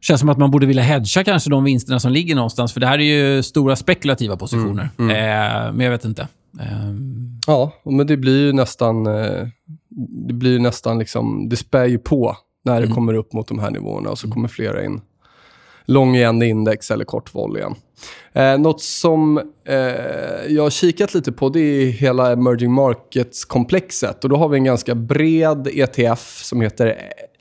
[0.00, 2.72] känns som att man borde vilja hedga kanske de vinsterna som ligger någonstans.
[2.72, 4.90] För det här är ju stora spekulativa positioner.
[4.98, 5.10] Mm.
[5.10, 5.66] Mm.
[5.66, 6.28] Eh, men jag vet inte.
[6.60, 6.94] Eh.
[7.46, 9.06] Ja, men det blir ju nästan...
[9.06, 9.48] Eh,
[10.28, 11.48] det blir nästan liksom...
[11.48, 12.94] Det spär ju på när det mm.
[12.94, 14.34] kommer upp mot de här nivåerna och så mm.
[14.34, 15.00] kommer flera in.
[15.84, 17.74] Lång igen index eller kort vol igen.
[18.32, 19.74] Eh, något som eh,
[20.48, 24.24] jag har kikat lite på det är hela emerging markets-komplexet.
[24.24, 26.96] Och Då har vi en ganska bred ETF som heter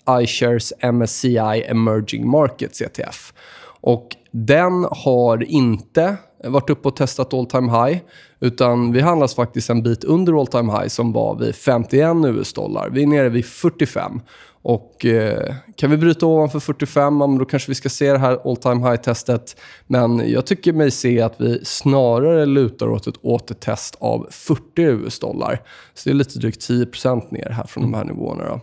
[0.10, 3.34] iShares MSCI Emerging Markets ETF.
[3.82, 8.00] Och Den har inte varit uppe och testat all time high.
[8.40, 12.90] Utan vi handlas faktiskt en bit under all time high som var vid 51 US-dollar.
[12.90, 14.22] Vi är nere vid 45.
[14.62, 18.58] Och eh, Kan vi bryta ovanför 45, då kanske vi ska se det här all
[18.58, 19.56] time high-testet.
[19.88, 25.62] Men jag tycker mig se att vi snarare lutar åt ett återtest av 40 US-dollar.
[25.94, 28.44] Så det är lite drygt 10% ner här från de här nivåerna.
[28.44, 28.60] Då.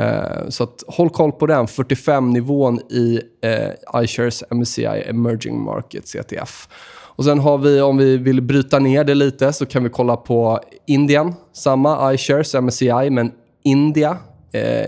[0.00, 6.68] Eh, så att, håll koll på den, 45-nivån i eh, iShares MSCI Emerging Markets ETF.
[7.16, 10.16] Och Sen har vi, om vi vill bryta ner det lite, så kan vi kolla
[10.16, 11.34] på Indien.
[11.52, 13.32] Samma iShares MSCI, men
[13.64, 14.18] India.
[14.52, 14.86] Eh,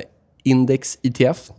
[0.50, 1.50] Index ETF.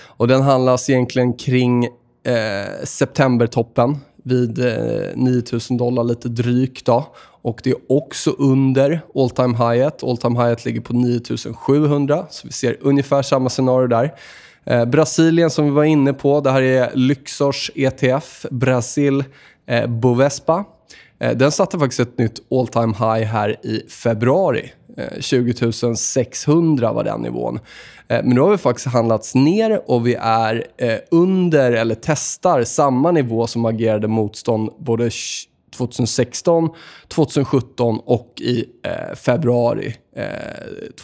[0.00, 6.86] Och den handlas egentligen kring eh, septembertoppen vid eh, 9000 dollar lite drygt.
[6.86, 7.06] Då.
[7.42, 10.04] Och det är också under all time highet.
[10.04, 14.14] All time highet ligger på 9700, så vi ser ungefär samma scenario där.
[14.64, 19.24] Eh, Brasilien som vi var inne på, det här är Lyxors ETF, Brasil
[19.66, 20.64] eh, Bovespa.
[21.18, 24.72] Eh, den satte faktiskt ett nytt all time high här i februari.
[25.20, 27.60] 20 600 var den nivån.
[28.08, 30.64] Men nu har vi faktiskt handlats ner och vi är
[31.10, 35.10] under, eller testar, samma nivå som agerade motstånd både
[35.78, 36.70] 2016,
[37.08, 40.24] 2017 och i eh, februari eh,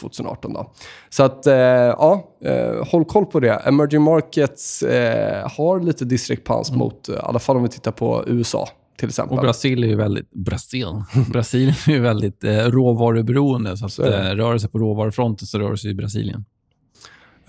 [0.00, 0.52] 2018.
[0.52, 0.72] Då.
[1.09, 3.52] Så att, eh, ja, eh, håll koll på det.
[3.54, 6.78] Emerging markets eh, har lite diskrepans mm.
[6.78, 8.68] mot, eh, i alla fall om vi tittar på USA.
[8.96, 9.38] Till exempel.
[9.38, 10.87] Och Brasil är ju väldigt, Brasil.
[11.33, 13.76] Brasilien är ju väldigt råvaruberoende.
[13.76, 16.44] Så att, så rör det sig på råvarufronten så rör det sig i Brasilien.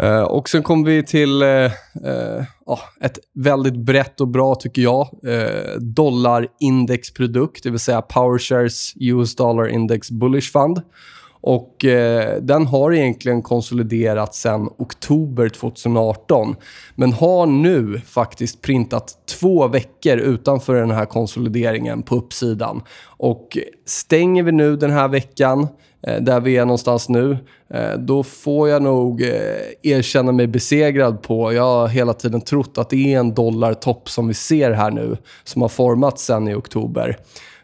[0.03, 1.71] Uh, och sen kommer vi till uh,
[2.05, 5.09] uh, ett väldigt brett och bra, tycker jag,
[5.79, 10.81] dollarindexprodukt, det vill säga PowerShares US Dollar Index Bullish Fund.
[11.45, 16.55] Och eh, Den har egentligen konsoliderats sedan oktober 2018
[16.95, 22.81] men har nu faktiskt printat två veckor utanför den här konsolideringen på uppsidan.
[23.17, 25.67] Och Stänger vi nu den här veckan
[26.07, 27.37] Eh, där vi är någonstans nu,
[27.69, 29.29] eh, då får jag nog eh,
[29.83, 31.53] erkänna mig besegrad på...
[31.53, 35.17] Jag har hela tiden trott att det är en dollartopp som vi ser här nu,
[35.43, 37.17] som har formats sen i oktober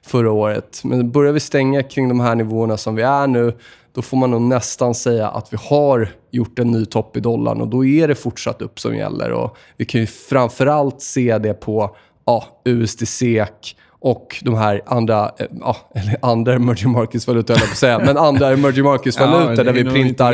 [0.05, 0.81] förra året.
[0.83, 3.53] Men börjar vi stänga kring de här nivåerna som vi är nu,
[3.93, 7.61] då får man nog nästan säga att vi har gjort en ny topp i dollarn
[7.61, 9.31] och då är det fortsatt upp som gäller.
[9.31, 15.45] Och vi kan ju framförallt se det på ja, USD-SEK, och de här andra, eh,
[15.59, 20.33] ja, eller andra emerging markets-valutor, på säga, men andra emerging markets-valutor ja, där vi printar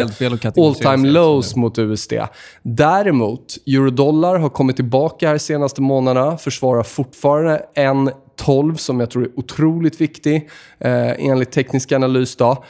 [0.58, 2.14] all time lows mot USD.
[2.62, 9.24] Däremot, eurodollar har kommit tillbaka här senaste månaderna, försvarar fortfarande en 12 som jag tror
[9.24, 12.36] är otroligt viktig eh, enligt teknisk analys.
[12.36, 12.64] Då.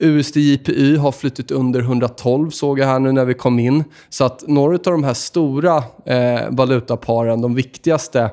[0.00, 3.84] USD-JPY har flyttit under 112 såg jag här nu när vi kom in.
[4.08, 8.30] Så att några av de här stora eh, valutaparen, de viktigaste,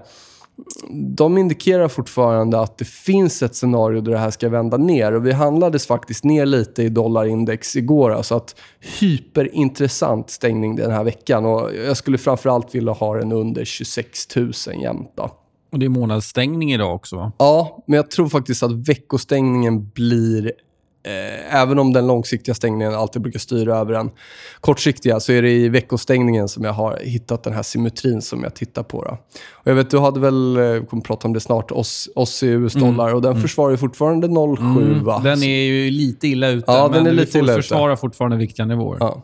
[0.89, 5.11] de indikerar fortfarande att det finns ett scenario där det här ska vända ner.
[5.11, 8.11] Och vi handlades faktiskt ner lite i dollarindex igår.
[8.11, 8.55] Alltså att
[8.99, 11.45] hyperintressant stängning den här veckan.
[11.45, 15.11] Och jag skulle framförallt vilja ha den under 26 000 jämt.
[15.15, 15.40] Då.
[15.71, 17.31] Och det är månadsstängning idag också va?
[17.37, 20.51] Ja, men jag tror faktiskt att veckostängningen blir
[21.03, 24.11] Eh, även om den långsiktiga stängningen alltid brukar styra över den
[24.59, 28.55] kortsiktiga så är det i veckostängningen som jag har hittat den här symmetrin som jag
[28.55, 29.03] tittar på.
[29.03, 29.11] Då.
[29.51, 32.43] Och jag vet, du hade väl, vi eh, kommer prata om det snart, oss, oss
[32.43, 33.15] i US-dollar mm.
[33.15, 33.41] och den mm.
[33.41, 35.23] försvarar ju fortfarande 0,7 mm.
[35.23, 37.99] Den är ju lite illa ute, ja, men den är lite illa försvarar ute.
[37.99, 38.97] fortfarande viktiga nivåer.
[38.99, 39.21] Ja,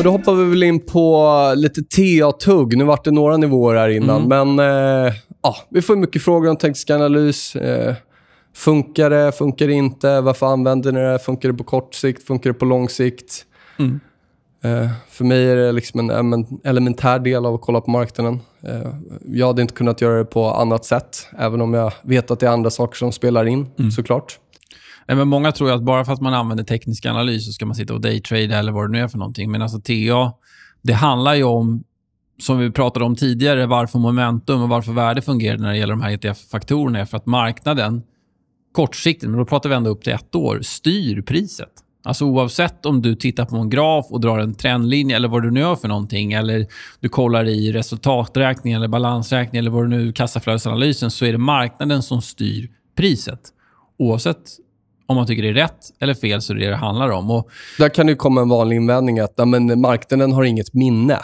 [0.00, 2.76] men då hoppar vi väl in på lite TA-tugg.
[2.76, 4.54] Nu vart det några nivåer här innan, mm.
[4.54, 4.58] men
[5.06, 7.56] eh, ja, vi får mycket frågor om teknisk analys.
[7.56, 7.94] Eh,
[8.56, 9.32] funkar det?
[9.32, 10.20] Funkar det inte?
[10.20, 11.18] Varför använder ni det?
[11.18, 12.26] Funkar det på kort sikt?
[12.26, 13.44] Funkar det på lång sikt?
[13.78, 14.00] Mm.
[14.64, 18.40] Eh, för mig är det liksom en elementär del av att kolla på marknaden.
[18.62, 18.92] Eh,
[19.24, 22.46] jag hade inte kunnat göra det på annat sätt, även om jag vet att det
[22.46, 23.90] är andra saker som spelar in, mm.
[23.90, 24.38] såklart.
[25.10, 27.74] Nej, men många tror att bara för att man använder teknisk analys så ska man
[27.74, 29.50] sitta och daytrada eller vad det nu är för någonting.
[29.50, 30.32] Men alltså TA,
[30.82, 31.84] det handlar ju om,
[32.42, 36.02] som vi pratade om tidigare, varför momentum och varför värde fungerar när det gäller de
[36.02, 36.98] här ETF-faktorerna.
[36.98, 38.02] är För att marknaden,
[38.72, 41.72] kortsiktigt, men då pratar vi ändå upp till ett år, styr priset.
[42.04, 45.50] Alltså oavsett om du tittar på en graf och drar en trendlinje eller vad du
[45.50, 46.66] nu gör för någonting eller
[47.00, 52.02] du kollar i resultaträkning eller balansräkning eller vad du nu kassaflödesanalysen så är det marknaden
[52.02, 53.40] som styr priset.
[53.98, 54.69] Oavsett
[55.10, 57.30] om man tycker det är rätt eller fel så är det det det handlar om.
[57.30, 61.18] Och, Där kan det komma en vanlig invändning att men marknaden har inget minne.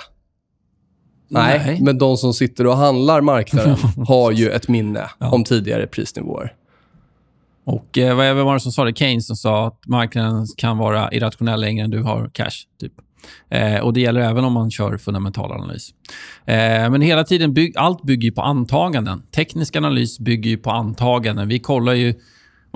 [1.28, 3.76] Nej, Nej, men de som sitter och handlar marknaden
[4.08, 5.30] har ju ett minne ja.
[5.30, 6.52] om tidigare prisnivåer.
[7.64, 8.98] Och eh, vad var det som sa det?
[8.98, 12.66] Keynes som sa att marknaden kan vara irrationell längre än du har cash.
[12.80, 12.92] Typ.
[13.50, 15.90] Eh, och Det gäller även om man kör fundamental analys.
[16.46, 19.22] Eh, men hela tiden, bygg, allt bygger på antaganden.
[19.34, 21.48] Teknisk analys bygger på antaganden.
[21.48, 22.14] Vi kollar ju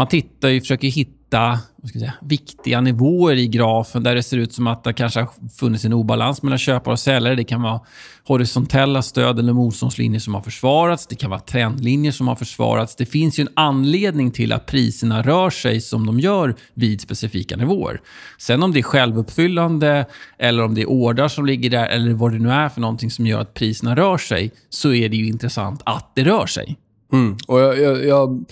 [0.00, 4.14] man tittar ju, försöker hitta hitta vad ska jag säga, viktiga nivåer i grafen där
[4.14, 7.34] det ser ut som att det kanske har funnits en obalans mellan köpare och säljare.
[7.34, 7.80] Det kan vara
[8.24, 11.06] horisontella stöd eller motståndslinjer som har försvarats.
[11.06, 12.96] Det kan vara trendlinjer som har försvarats.
[12.96, 17.56] Det finns ju en anledning till att priserna rör sig som de gör vid specifika
[17.56, 18.00] nivåer.
[18.38, 20.06] Sen om det är självuppfyllande
[20.38, 23.10] eller om det är ordrar som ligger där eller vad det nu är för någonting
[23.10, 26.78] som gör att priserna rör sig så är det ju intressant att det rör sig.
[27.12, 27.36] Mm.
[27.48, 28.44] Och jag, jag, jag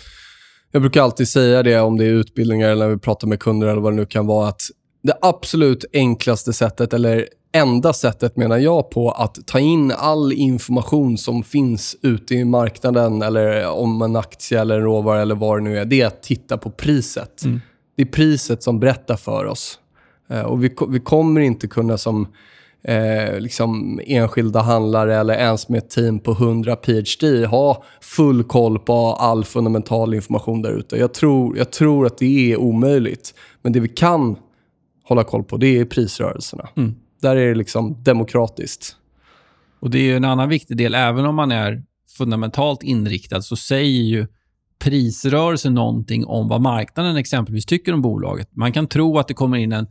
[0.72, 3.66] jag brukar alltid säga det om det är utbildningar eller när vi pratar med kunder
[3.66, 4.48] eller vad det nu kan vara.
[4.48, 4.62] att
[5.02, 11.18] Det absolut enklaste sättet, eller enda sättet menar jag på att ta in all information
[11.18, 15.62] som finns ute i marknaden eller om en aktie eller en råvara eller vad det
[15.62, 17.44] nu är, det är att titta på priset.
[17.44, 17.60] Mm.
[17.96, 19.78] Det är priset som berättar för oss.
[20.30, 22.28] Eh, och vi, vi kommer inte kunna som
[22.88, 28.78] eh, liksom enskilda handlare eller ens med ett team på 100 PhD ha full koll
[28.78, 30.96] på all fundamental information där ute.
[30.96, 33.34] Jag tror, jag tror att det är omöjligt.
[33.62, 34.36] Men det vi kan
[35.04, 36.68] hålla koll på, det är prisrörelserna.
[36.76, 36.94] Mm.
[37.22, 38.96] Där är det liksom demokratiskt.
[39.80, 40.94] Och Det är en annan viktig del.
[40.94, 41.82] Även om man är
[42.18, 44.26] fundamentalt inriktad så säger ju
[44.78, 48.56] prisrörelse någonting om vad marknaden exempelvis tycker om bolaget.
[48.56, 49.86] Man kan tro att det kommer in en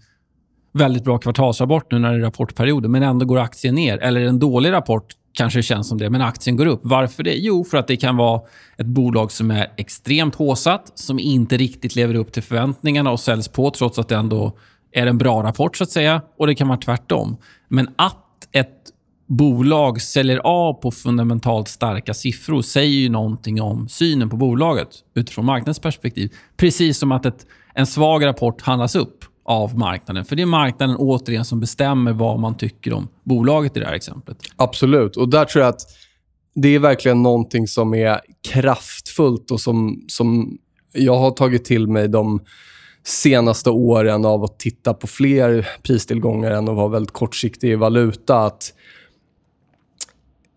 [0.77, 3.97] väldigt bra kvartalsrapport nu när det är rapportperioden, men ändå går aktien ner.
[3.97, 6.79] Eller en dålig rapport kanske det känns som det, men aktien går upp.
[6.83, 7.35] Varför det?
[7.35, 8.41] Jo, för att det kan vara
[8.77, 13.47] ett bolag som är extremt håsat, som inte riktigt lever upp till förväntningarna och säljs
[13.47, 14.57] på trots att det ändå
[14.91, 16.21] är en bra rapport, så att säga.
[16.37, 17.37] Och det kan vara tvärtom.
[17.67, 18.77] Men att ett
[19.27, 25.45] bolag säljer av på fundamentalt starka siffror säger ju någonting om synen på bolaget utifrån
[25.45, 26.33] marknadens perspektiv.
[26.57, 30.25] Precis som att ett, en svag rapport handlas upp av marknaden.
[30.25, 33.93] För det är marknaden återigen som bestämmer vad man tycker om bolaget i det här
[33.93, 34.37] exemplet.
[34.55, 35.17] Absolut.
[35.17, 35.81] Och där tror jag att
[36.55, 40.57] det är verkligen någonting som är kraftfullt och som, som
[40.93, 42.39] jag har tagit till mig de
[43.03, 48.39] senaste åren av att titta på fler pristillgångar än att vara väldigt kortsiktig i valuta.
[48.39, 48.73] Att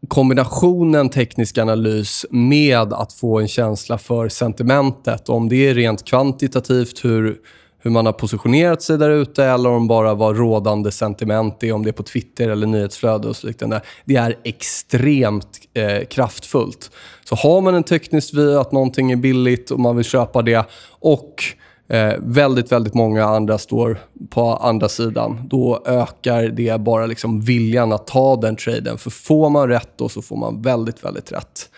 [0.08, 7.04] kombinationen teknisk analys med att få en känsla för sentimentet, om det är rent kvantitativt,
[7.04, 7.40] hur
[7.82, 11.82] hur man har positionerat sig där ute eller om bara vad rådande sentiment är, om
[11.82, 13.80] det är på Twitter eller nyhetsflöde och så liknande.
[14.04, 16.90] Det är extremt eh, kraftfullt.
[17.24, 20.66] Så har man en teknisk vy att någonting är billigt och man vill köpa det
[20.88, 21.44] och
[21.88, 23.98] eh, väldigt, väldigt många andra står
[24.30, 28.98] på andra sidan, då ökar det bara liksom viljan att ta den traden.
[28.98, 31.70] För får man rätt då så får man väldigt, väldigt rätt.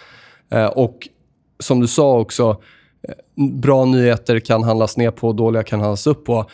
[0.51, 1.09] Eh, och
[1.59, 2.57] som du sa också,
[3.37, 6.51] bra nyheter kan handlas ner på, dåliga kan handlas upp på.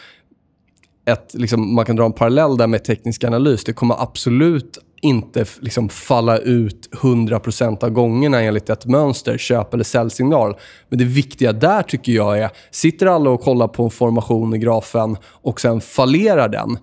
[1.04, 3.64] Ett, liksom, man kan dra en parallell där med teknisk analys.
[3.64, 9.84] Det kommer absolut inte liksom, falla ut 100% av gångerna enligt ett mönster, köp eller
[9.84, 10.56] säljsignal.
[10.88, 14.58] Men det viktiga där tycker jag är, sitter alla och kollar på en formation i
[14.58, 16.78] grafen och sen fallerar den,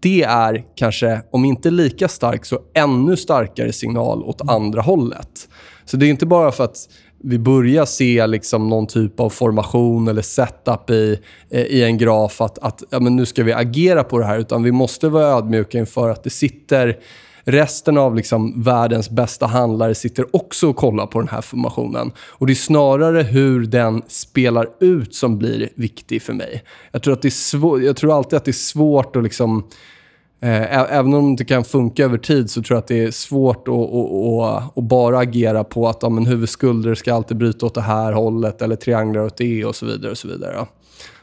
[0.00, 5.48] det är kanske, om inte lika stark, så ännu starkare signal åt andra hållet.
[5.84, 6.76] Så det är inte bara för att
[7.22, 11.18] vi börjar se liksom någon typ av formation eller setup i,
[11.50, 14.38] eh, i en graf att, att ja, men nu ska vi agera på det här.
[14.38, 16.98] Utan vi måste vara ödmjuka inför att det sitter
[17.44, 22.12] resten av liksom världens bästa handlare sitter också och kollar på den här formationen.
[22.18, 26.62] Och Det är snarare hur den spelar ut som blir viktig för mig.
[26.92, 30.05] Jag tror, att det är jag tror alltid att det är svårt att liksom Eh,
[30.40, 33.68] Eh, även om det kan funka över tid så tror jag att det är svårt
[33.68, 37.74] att, att, att, att bara agera på att ja, men huvudskulder ska alltid bryta åt
[37.74, 40.10] det här hållet eller trianglar åt det och så vidare.
[40.10, 40.66] och Så vidare.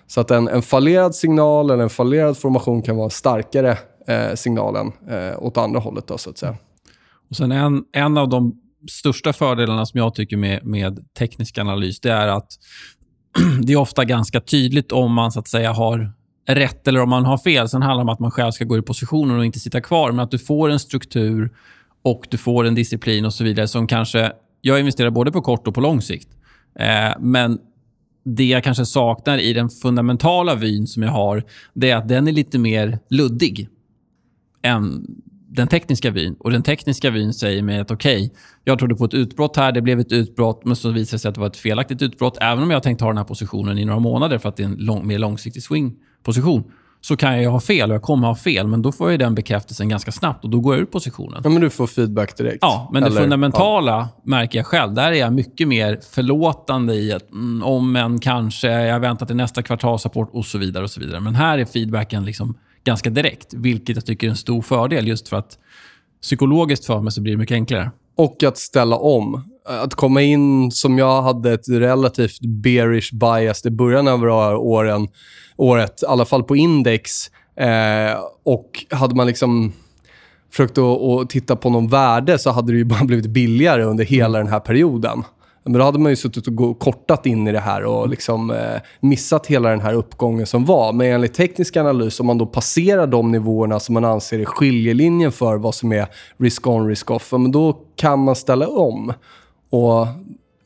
[0.08, 4.92] Så att en, en fallerad signal eller en fallerad formation kan vara starkare eh, signalen
[5.10, 6.08] eh, åt andra hållet.
[6.08, 6.56] Då, så att säga.
[7.30, 8.60] Och sen en, en av de
[8.92, 12.48] största fördelarna som jag tycker med, med teknisk analys det är att
[13.64, 16.12] det är ofta ganska tydligt om man så att säga har
[16.46, 17.70] rätt eller om man har fel.
[17.70, 20.12] Sen handlar det om att man själv ska gå i positionen och inte sitta kvar.
[20.12, 21.54] Men att du får en struktur
[22.02, 24.32] och du får en disciplin och så vidare som kanske...
[24.62, 26.30] Jag investerar både på kort och på lång sikt.
[26.80, 27.60] Eh, men
[28.26, 32.28] det jag kanske saknar i den fundamentala vyn som jag har, det är att den
[32.28, 33.70] är lite mer luddig
[34.62, 35.06] än
[35.56, 36.36] den tekniska vyn.
[36.40, 38.30] Och Den tekniska vyn säger mig att okej, okay,
[38.64, 41.30] jag trodde på ett utbrott här, det blev ett utbrott, men så visade det sig
[41.30, 42.38] att det var ett felaktigt utbrott.
[42.42, 44.68] Även om jag tänkt ha den här positionen i några månader för att det är
[44.68, 46.64] en lång, mer långsiktig swing position
[47.06, 49.36] så kan jag ha fel och jag kommer ha fel, men då får jag den
[49.36, 51.42] bekräftelsen ganska snabbt och då går jag ur positionen.
[51.44, 52.58] Ja, men du får feedback direkt.
[52.62, 54.22] Ja, men Eller, det fundamentala ja.
[54.24, 54.94] märker jag själv.
[54.94, 59.36] Där är jag mycket mer förlåtande i att mm, om en kanske, jag väntar till
[59.36, 60.84] nästa kvartalsrapport och så vidare.
[60.84, 61.20] och så vidare.
[61.20, 65.30] Men här är feedbacken liksom ganska direkt, vilket jag tycker är en stor fördel just
[65.30, 65.58] för att
[66.22, 67.92] psykologiskt för mig så blir det mycket enklare.
[68.18, 73.72] Och att ställa om att komma in som jag hade ett relativt bearish bias i
[73.72, 75.08] början av åren,
[75.58, 77.12] året, i alla fall på index.
[77.56, 79.74] Eh, och hade man liksom
[80.52, 84.06] försökt att, att titta på någon värde så hade det ju bara blivit billigare under
[84.06, 85.24] hela den här perioden.
[85.64, 88.82] Men då hade man ju suttit och kortat in i det här och liksom, eh,
[89.00, 90.94] missat hela den här uppgången som var.
[90.94, 95.32] Men enligt teknisk analys, om man då passerar de nivåerna som man anser är skiljelinjen
[95.32, 96.08] för vad som är
[96.38, 99.14] risk-on, risk-off, men då kan man ställa om.
[99.74, 100.08] Och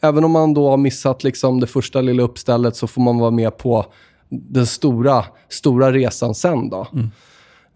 [0.01, 3.31] även om man då har missat liksom det första lilla uppstället så får man vara
[3.31, 3.85] med på
[4.29, 6.69] den stora, stora resan sen.
[6.69, 6.87] Då.
[6.93, 7.09] Mm.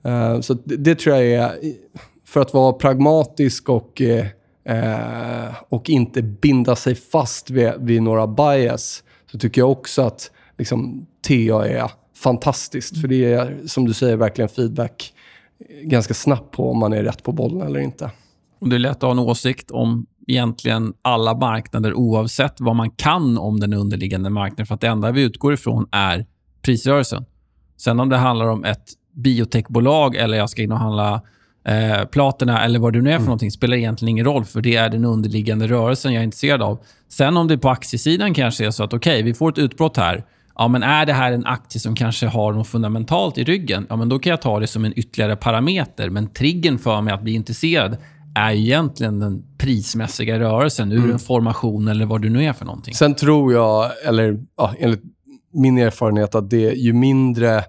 [0.06, 1.52] Uh, så det, det, tror jag är,
[2.26, 9.04] för att vara pragmatisk och uh, och inte binda sig fast vid, vid, några bias,
[9.32, 13.02] så tycker jag också att liksom, TA är fantastiskt.
[13.02, 15.14] För det är, som du säger, verkligen feedback
[15.84, 18.12] ganska snabbt på om man är rätt på bollen eller inte.
[18.60, 22.90] Och det är lätt att ha en åsikt om egentligen alla marknader oavsett vad man
[22.90, 24.66] kan om den underliggande marknaden.
[24.66, 26.26] För att det enda vi utgår ifrån är
[26.62, 27.26] prisrörelsen.
[27.78, 31.22] Sen om det handlar om ett biotechbolag eller jag ska in och handla
[31.68, 33.26] eh, platerna eller vad det nu är för mm.
[33.26, 36.80] någonting spelar egentligen ingen roll, för det är den underliggande rörelsen jag är intresserad av.
[37.10, 39.98] Sen om det på aktiesidan kanske är så att okej, okay, vi får ett utbrott
[39.98, 40.26] här.
[40.56, 43.88] Ja, men är det här en aktie som kanske har något fundamentalt i ryggen?
[43.90, 46.10] Ja, men då kan jag ta det som en ytterligare parameter.
[46.10, 47.98] Men triggern för mig att bli intresserad
[48.36, 51.12] är egentligen den prismässiga rörelsen ur mm.
[51.12, 52.94] en formation eller vad det nu är för någonting.
[52.94, 55.02] Sen tror jag, eller ja, enligt
[55.54, 57.64] min erfarenhet, att det ju mindre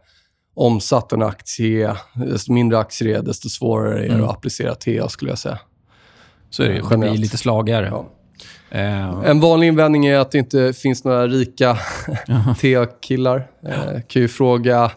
[0.55, 4.25] omsatt en aktie, desto mindre aktier är, desto svårare är det mm.
[4.25, 5.59] att applicera TA, skulle jag säga.
[6.51, 7.87] Så är det Det blir lite slagigare.
[7.87, 8.07] Ja.
[8.75, 9.31] Uh.
[9.31, 11.75] En vanlig invändning är att det inte finns några rika
[12.61, 13.47] TA-killar.
[13.67, 14.91] Uh, kan ju fråga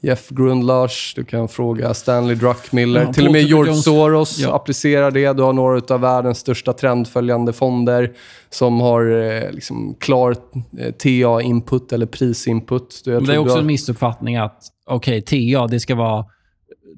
[0.00, 3.00] Jeff Grundlars, du kan fråga Stanley Druckmiller.
[3.00, 4.54] Ja, Till och med George Soros ja.
[4.54, 5.32] applicerar det.
[5.32, 8.12] Du har några av världens största trendföljande fonder
[8.50, 10.36] som har eh, liksom klar
[10.78, 13.02] eh, TA-input eller prisinput.
[13.04, 13.60] Det är också har...
[13.60, 16.24] en missuppfattning att okej, okay, TA, det ska vara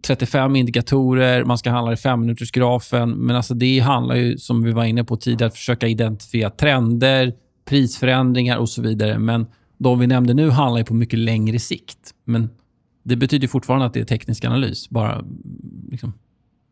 [0.06, 3.14] 35 indikatorer, man ska handla i 5-minutersgrafen.
[3.14, 7.32] Men alltså det handlar ju, som vi var inne på tidigare, att försöka identifiera trender,
[7.68, 9.18] prisförändringar och så vidare.
[9.18, 9.46] Men
[9.78, 11.98] de vi nämnde nu handlar ju på mycket längre sikt.
[12.24, 12.48] Men
[13.02, 15.24] det betyder fortfarande att det är teknisk analys, bara,
[15.90, 16.12] liksom,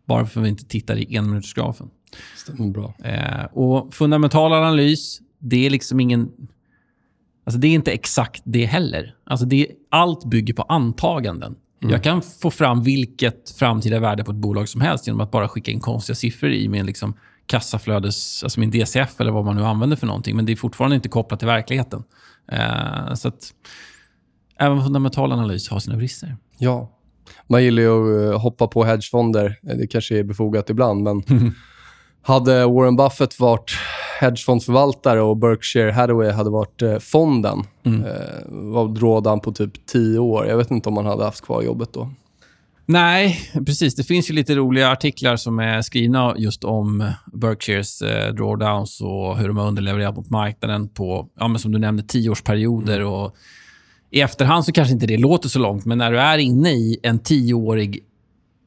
[0.06, 1.90] bara för att vi inte tittar i enminutersgrafen.
[2.36, 2.94] Stämmer bra.
[3.04, 6.30] Eh, och fundamental analys, det är liksom ingen...
[7.44, 9.14] Alltså det är inte exakt det heller.
[9.24, 11.56] Alltså det, allt bygger på antaganden.
[11.82, 11.92] Mm.
[11.92, 15.48] Jag kan få fram vilket framtida värde på ett bolag som helst genom att bara
[15.48, 17.14] skicka in konstiga siffror i min liksom
[17.46, 20.36] kassaflödes, alltså min DCF eller vad man nu använder för någonting.
[20.36, 22.04] Men det är fortfarande inte kopplat till verkligheten.
[22.52, 23.54] Eh, så att,
[24.58, 26.36] även fundamental analys har sina brister.
[26.58, 26.90] Ja.
[27.46, 29.56] Man gillar ju att eh, hoppa på hedgefonder.
[29.62, 31.22] Det kanske är befogat ibland, men
[32.22, 33.70] hade Warren Buffett varit
[34.20, 38.04] hedgefondförvaltare och Berkshire Hathaway hade varit eh, fonden, mm.
[38.04, 38.12] eh,
[38.48, 40.46] vad rådde han på typ tio år?
[40.46, 42.10] Jag vet inte om han hade haft kvar jobbet då.
[42.86, 43.94] Nej, precis.
[43.94, 49.38] Det finns ju lite roliga artiklar som är skrivna just om Berkshires eh, drawdowns och
[49.38, 53.00] hur de har underlevererat mot marknaden på, ja, men som du nämnde, tioårsperioder.
[53.00, 53.12] Mm.
[53.12, 53.36] Och
[54.10, 57.00] i efterhand så kanske inte det låter så långt, men när du är inne i
[57.02, 58.04] en tioårig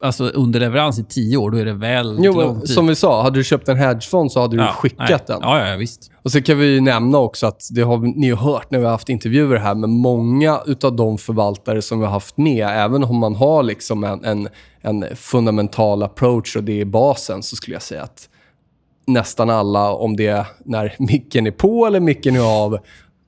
[0.02, 2.68] alltså underleverans i tio år, då är det väldigt jo, lång tid.
[2.70, 5.18] Som vi sa, hade du köpt en hedgefond så hade du ja, skickat nej.
[5.26, 5.38] den.
[5.42, 6.10] Ja, ja, visst.
[6.22, 8.92] Och så kan vi nämna också att, det har ni har hört när vi har
[8.92, 13.16] haft intervjuer här, men många av de förvaltare som vi har haft med, även om
[13.16, 14.48] man har liksom en, en,
[14.80, 18.28] en fundamental approach och det är basen, så skulle jag säga att
[19.06, 22.78] nästan alla, om det är när micken är på eller micken är av,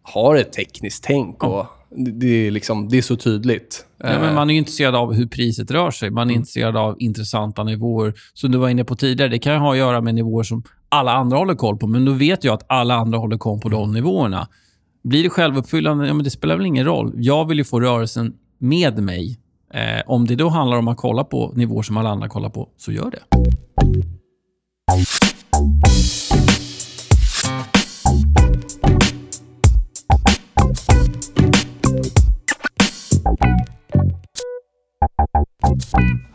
[0.03, 1.45] har ett tekniskt tänk.
[1.45, 1.67] Och
[1.97, 3.87] det, är liksom, det är så tydligt.
[3.99, 6.11] Ja, men man är intresserad av hur priset rör sig.
[6.11, 6.37] Man är mm.
[6.37, 8.15] intresserad av intressanta nivåer.
[8.35, 11.13] Som du var inne på tidigare, det kan ha att göra med nivåer som alla
[11.13, 11.87] andra håller koll på.
[11.87, 14.49] Men då vet jag att alla andra håller koll på de nivåerna.
[15.05, 16.07] Blir det självuppfyllande?
[16.07, 17.13] Ja, men det spelar väl ingen roll.
[17.17, 19.39] Jag vill ju få rörelsen med mig.
[19.75, 22.69] Eh, om det då handlar om att kolla på nivåer som alla andra kollar på,
[22.77, 23.23] så gör det.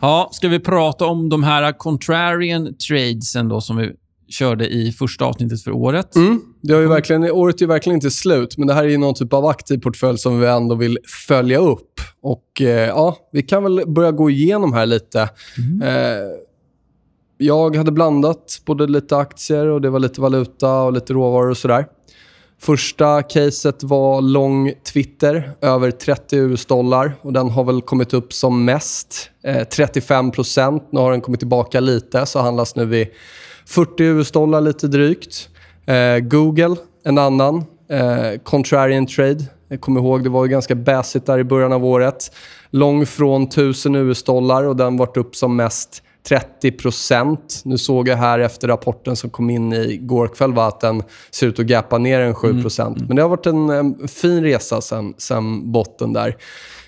[0.00, 3.92] Ja, ska vi prata om de här contrarian tradesen då som vi
[4.28, 6.16] körde i första avsnittet för året?
[6.16, 6.40] Mm.
[6.62, 9.32] Det har ju verkligen, året är verkligen inte slut, men det här är någon typ
[9.32, 12.00] av aktiv portfölj som vi ändå vill följa upp.
[12.22, 15.28] Och eh, ja, Vi kan väl börja gå igenom här lite.
[15.58, 15.82] Mm.
[15.82, 16.28] Eh,
[17.38, 21.56] jag hade blandat både lite aktier och det var lite valuta och lite råvaror och
[21.56, 21.86] sådär.
[22.62, 27.14] Första caset var lång Twitter, över 30 US-dollar.
[27.22, 30.32] och Den har väl kommit upp som mest, eh, 35
[30.90, 33.08] Nu har den kommit tillbaka lite, så handlas nu vid
[33.66, 35.48] 40 US-dollar lite drygt.
[35.86, 37.64] Eh, Google, en annan.
[37.90, 39.44] Eh, contrarian trade.
[39.68, 42.32] Jag kommer ihåg, det var ju ganska baissigt där i början av året.
[42.70, 48.38] Lång från 1000 US-dollar och den varit upp som mest 30% Nu såg jag här
[48.38, 52.20] efter rapporten som kom in i går kväll att den ser ut att gappa ner
[52.20, 52.66] en 7 mm.
[52.78, 52.94] mm.
[53.06, 56.36] Men det har varit en, en fin resa sen, sen botten där.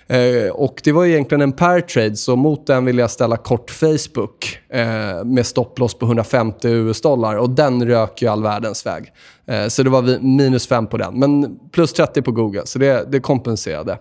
[0.07, 3.71] Eh, och Det var egentligen en pair trade, så mot den vill jag ställa kort
[3.71, 7.37] Facebook eh, med stopploss på 150 US-dollar.
[7.37, 9.13] Och Den rök ju all världens väg.
[9.47, 11.19] Eh, så det var minus 5 på den.
[11.19, 13.99] Men plus 30 på Google, så det, det kompenserade.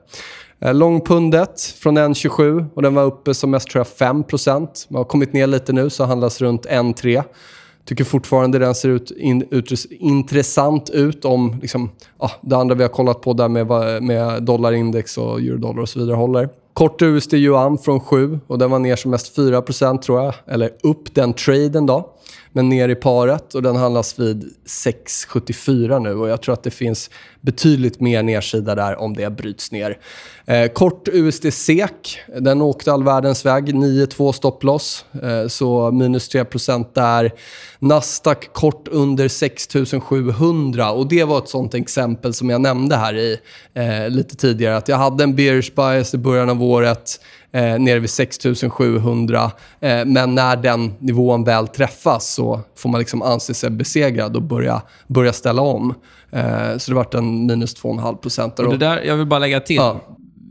[0.62, 4.24] Eh, långpundet från 1,27 och den var uppe som mest tror jag 5
[4.88, 7.24] Den har kommit ner lite nu, så handlas runt 1,3
[7.86, 12.84] tycker fortfarande den ser ut, in, ut intressant ut om liksom, ah, det andra vi
[12.84, 13.68] har kollat på där med,
[14.04, 16.50] med dollarindex och eurodollar och så vidare håller.
[16.74, 20.34] Kort USD yuan från 7 och den var ner som mest 4% tror jag.
[20.48, 22.10] Eller upp den traden då
[22.54, 26.72] men ner i paret och den handlas vid 6,74 nu och jag tror att det
[26.72, 27.10] finns
[27.42, 29.98] betydligt mer nedsida där om det bryts ner.
[30.46, 36.94] Eh, kort USD SEK, den åkte all världens väg, 9,2 stopploss, eh, så minus 3%
[36.94, 37.32] där.
[37.80, 43.40] Nasdaq kort under 6700 och det var ett sånt exempel som jag nämnde här i
[43.74, 47.20] eh, lite tidigare, att jag hade en bearish bias i början av året
[47.54, 49.52] eh, nere vid 6700.
[49.80, 54.44] Eh, men när den nivån väl träffas så får man liksom anse sig besegrad och
[54.44, 55.94] börja, börja ställa om.
[56.32, 58.56] Eh, så det vart en minus 2,5 procent.
[58.56, 59.76] Det där, jag vill bara lägga till.
[59.76, 60.02] Ja.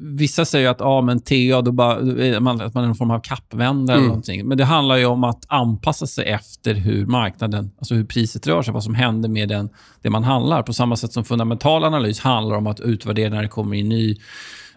[0.03, 3.96] Vissa säger att ja, men TA, då bara, att man är någon form av kappvändare.
[3.96, 4.05] Mm.
[4.05, 4.48] Eller någonting.
[4.48, 8.62] Men det handlar ju om att anpassa sig efter hur marknaden, alltså hur priset rör
[8.62, 9.68] sig, vad som händer med den,
[10.03, 10.62] det man handlar.
[10.62, 14.16] På samma sätt som fundamental analys handlar om att utvärdera när det kommer in ny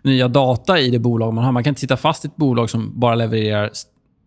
[0.04, 1.52] nya data i det bolag man har.
[1.52, 3.70] Man kan inte sitta fast i ett bolag som bara levererar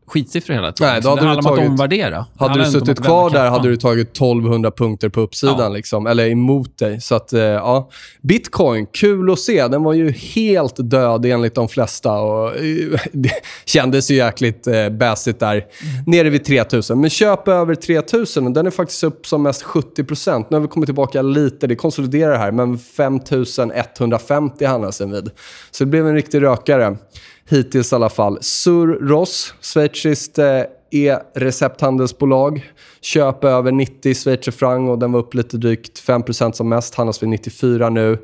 [0.07, 0.93] skitsiffror hela tiden.
[0.93, 2.27] Nej, då hade det handlar om att omvärdera.
[2.39, 5.69] Hade du suttit kvar där hade du tagit 1200 punkter på uppsidan, ja.
[5.69, 7.01] liksom, eller emot dig.
[7.01, 7.91] Så att, eh, ja.
[8.23, 9.69] Bitcoin, kul att se.
[9.69, 12.13] Den var ju helt död enligt de flesta.
[12.13, 13.33] Och, eh, det
[13.65, 15.55] kändes ju jäkligt eh, bassigt där.
[15.55, 15.67] Mm.
[16.07, 17.01] Nere vid 3000.
[17.01, 20.87] Men köp över 3000, den är faktiskt upp som mest 70% Nu har vi kommit
[20.87, 21.67] tillbaka lite.
[21.67, 25.31] Det konsoliderar här, men 5150 handlas den vid.
[25.71, 26.97] Så det blev en riktig rökare.
[27.49, 28.39] Hittills i alla fall.
[28.41, 32.71] Surros, schweiziskt eh, e-recepthandelsbolag.
[33.01, 36.95] Köp över 90 schweizerfranc och den var upp lite drygt 5% som mest.
[36.95, 38.19] Handlas vid 94 nu.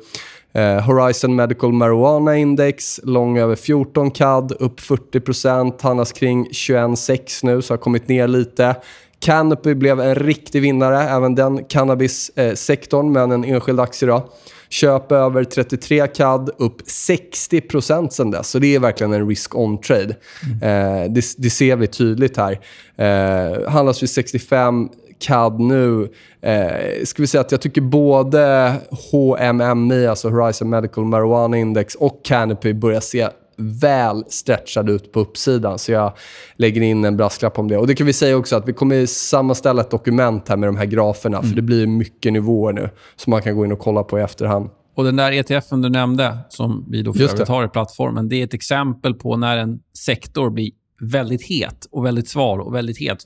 [0.53, 7.61] Eh, Horizon Medical Marijuana Index, lång över 14 CAD, upp 40% handlas kring 21,6 nu,
[7.61, 8.75] så har kommit ner lite.
[9.19, 14.07] Canopy blev en riktig vinnare, även den cannabissektorn, eh, men en enskild aktie.
[14.07, 14.29] Då.
[14.73, 18.49] Köp över 33 CAD, upp 60% sen dess.
[18.49, 20.15] Så det är verkligen en risk-on-trade.
[20.61, 21.03] Mm.
[21.03, 22.59] Eh, det, det, ser vi tydligt här.
[22.95, 26.09] Eh, handlas vid 65 CAD nu.
[26.41, 28.73] Eh, ska vi säga att jag tycker både
[29.11, 35.79] HMMI, alltså Horizon Medical Marijuana Index, och Canopy börjar se väl stretchad ut på uppsidan.
[35.79, 36.13] Så jag
[36.55, 37.77] lägger in en brasklapp om det.
[37.77, 40.77] Och Det kan vi säga också att vi kommer sammanställa ett dokument här med de
[40.77, 41.37] här graferna.
[41.37, 41.49] Mm.
[41.49, 44.21] För det blir mycket nivåer nu som man kan gå in och kolla på i
[44.21, 44.69] efterhand.
[44.95, 48.35] Och Den där ETFen du nämnde, som vi då för övrigt har i plattformen, det
[48.35, 50.71] är ett exempel på när en sektor blir
[51.11, 53.23] väldigt het och väldigt sval och väldigt het.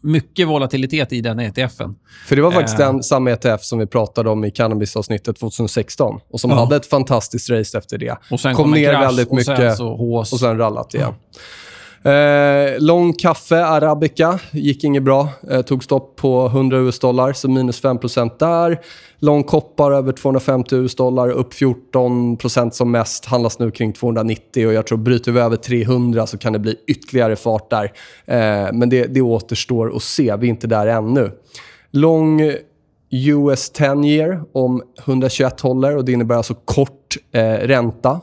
[0.00, 1.94] Mycket volatilitet i den ETFen.
[2.26, 2.86] För det var faktiskt eh.
[2.86, 6.56] den samma ETF som vi pratade om i cannabisavsnittet 2016 och som ja.
[6.56, 8.16] hade ett fantastiskt race efter det.
[8.30, 9.88] Och sen kom, kom ner väldigt mycket och sen, så
[10.30, 11.14] och sen rallat igen.
[11.32, 11.40] Ja.
[12.02, 15.28] Eh, lång kaffe, arabica, gick inget bra.
[15.50, 18.80] Eh, tog stopp på 100 US-dollar, så minus 5% där.
[19.18, 23.24] Lång koppar över 250 US-dollar, upp 14% som mest.
[23.24, 26.76] Handlas nu kring 290 och jag tror bryter vi över 300 så kan det bli
[26.86, 27.92] ytterligare fart där.
[28.26, 30.36] Eh, men det, det återstår att se.
[30.36, 31.30] Vi är inte där ännu.
[31.90, 32.40] Lång
[33.10, 38.20] US 10 year om 121 håller och det innebär alltså kort eh, ränta.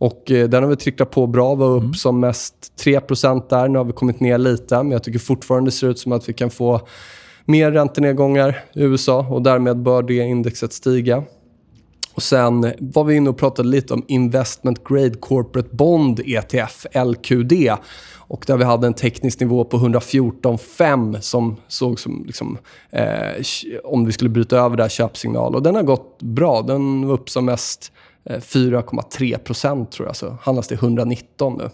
[0.00, 1.94] Och eh, den har vi tryckt på bra, var upp mm.
[1.94, 3.68] som mest 3% där.
[3.68, 6.28] Nu har vi kommit ner lite, men jag tycker fortfarande det ser ut som att
[6.28, 6.80] vi kan få
[7.44, 11.24] mer räntenedgångar i USA och därmed bör det indexet stiga.
[12.14, 17.52] Och Sen var vi inne och pratade lite om Investment Grade Corporate Bond ETF, LQD.
[18.16, 22.58] Och där vi hade en teknisk nivå på 114,5 som såg som liksom,
[22.90, 23.44] eh,
[23.84, 25.54] om vi skulle bryta över där köpsignal.
[25.54, 26.62] Och den har gått bra.
[26.62, 27.92] Den var upp som mest
[28.38, 31.70] 4,3 eh, procent tror jag, så handlas det 119 nu.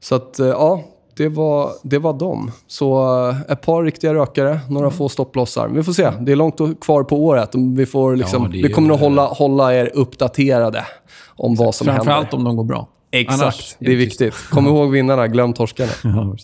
[0.00, 0.84] Så att, eh, ja,
[1.16, 2.52] det var, det var dem.
[2.66, 4.98] Så eh, ett par riktiga rökare, några mm.
[4.98, 5.68] få stopplossar.
[5.68, 6.10] Vi får se.
[6.20, 7.50] Det är långt kvar på året.
[7.54, 10.84] Vi, får liksom, ja, vi kommer att hålla, hålla er uppdaterade
[11.26, 11.66] om Exakt.
[11.66, 12.20] vad som Framförallt händer.
[12.20, 12.88] Framförallt om de går bra.
[13.10, 13.42] Exakt.
[13.42, 14.34] Annars, det är viktigt.
[14.50, 15.92] Kom ihåg vinnarna, glöm torskarna.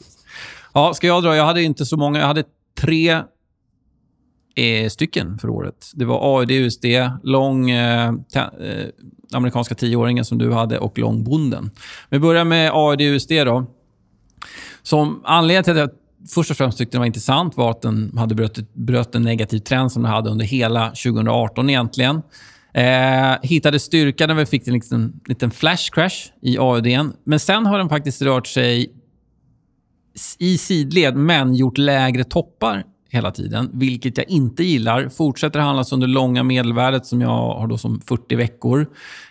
[0.73, 1.37] Ja, ja, ska jag dra?
[1.37, 2.21] Jag hade inte så många.
[2.21, 2.45] Jag hade
[2.81, 3.21] tre
[4.55, 5.91] Eh, stycken för året.
[5.95, 6.85] Det var AUD, USD,
[7.23, 8.87] lång eh, eh,
[9.33, 11.71] amerikanska tioåringen som du hade och lång bonden.
[12.09, 13.67] Vi börjar med AUD, USD då.
[14.83, 15.91] Som anledningen till att jag
[16.35, 19.59] först och främst tyckte den var intressant var att den hade bröt, bröt en negativ
[19.59, 22.23] trend som den hade under hela 2018 egentligen.
[22.75, 27.13] Eh, hittade styrka när vi fick en liten, liten flash crash i AUD.
[27.25, 28.93] Men sen har den faktiskt rört sig
[30.39, 35.09] i sidled, men gjort lägre toppar hela tiden, vilket jag inte gillar.
[35.09, 38.87] Fortsätter handlas under långa medelvärdet som jag har då som 40 veckor,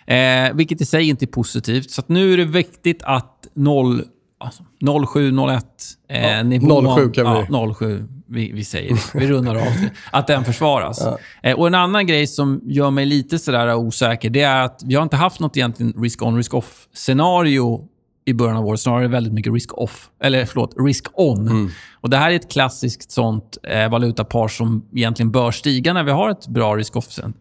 [0.06, 1.90] eh, vilket i sig inte är positivt.
[1.90, 4.02] Så nu är det viktigt att 0,
[4.38, 4.62] alltså
[5.06, 5.64] 07, 01
[6.08, 6.96] eh, ja, nivån...
[6.96, 7.46] 07 kan vi...
[7.48, 8.08] Ja, 07.
[8.32, 9.90] Vi, vi säger Vi rundar av det.
[10.12, 11.00] Att den försvaras.
[11.00, 11.18] Ja.
[11.42, 14.94] Eh, och En annan grej som gör mig lite sådär osäker, det är att vi
[14.94, 17.88] har inte haft något egentligen risk-on, risk-off-scenario
[18.30, 18.80] i början av året.
[18.80, 20.10] Snarare väldigt mycket risk-off.
[20.22, 21.48] Eller förlåt, risk-on.
[21.48, 21.68] Mm.
[22.00, 26.10] Och Det här är ett klassiskt sånt eh, valutapar som egentligen bör stiga när vi
[26.10, 26.74] har ett bra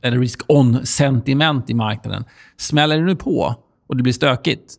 [0.02, 2.24] eller risk-on-sentiment i marknaden.
[2.58, 3.56] Smäller det nu på
[3.90, 4.74] och det blir stökigt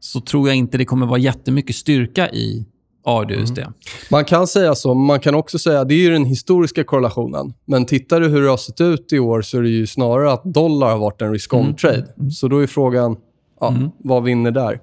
[0.00, 2.66] så tror jag inte det kommer vara jättemycket styrka i
[3.04, 3.58] AUD USD.
[3.58, 3.72] Mm.
[4.10, 4.94] Man kan säga så.
[4.94, 7.54] Man kan också säga det är den historiska korrelationen.
[7.64, 10.32] Men tittar du hur det har sett ut i år så är det ju snarare
[10.32, 12.06] att dollar har varit en risk-on-trade.
[12.18, 12.30] Mm.
[12.30, 13.16] Så då är frågan,
[13.60, 13.90] ja, mm.
[13.98, 14.80] vad vinner där?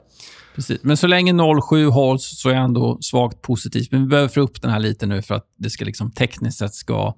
[0.56, 0.84] Precis.
[0.84, 3.92] Men så länge 0,7 hålls så är jag ändå svagt positivt.
[3.92, 6.58] Men vi behöver få upp den här lite nu för att det ska liksom tekniskt
[6.58, 7.16] sett ska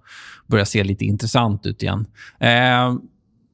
[0.47, 2.05] börja se lite intressant ut igen.
[2.39, 2.95] Eh,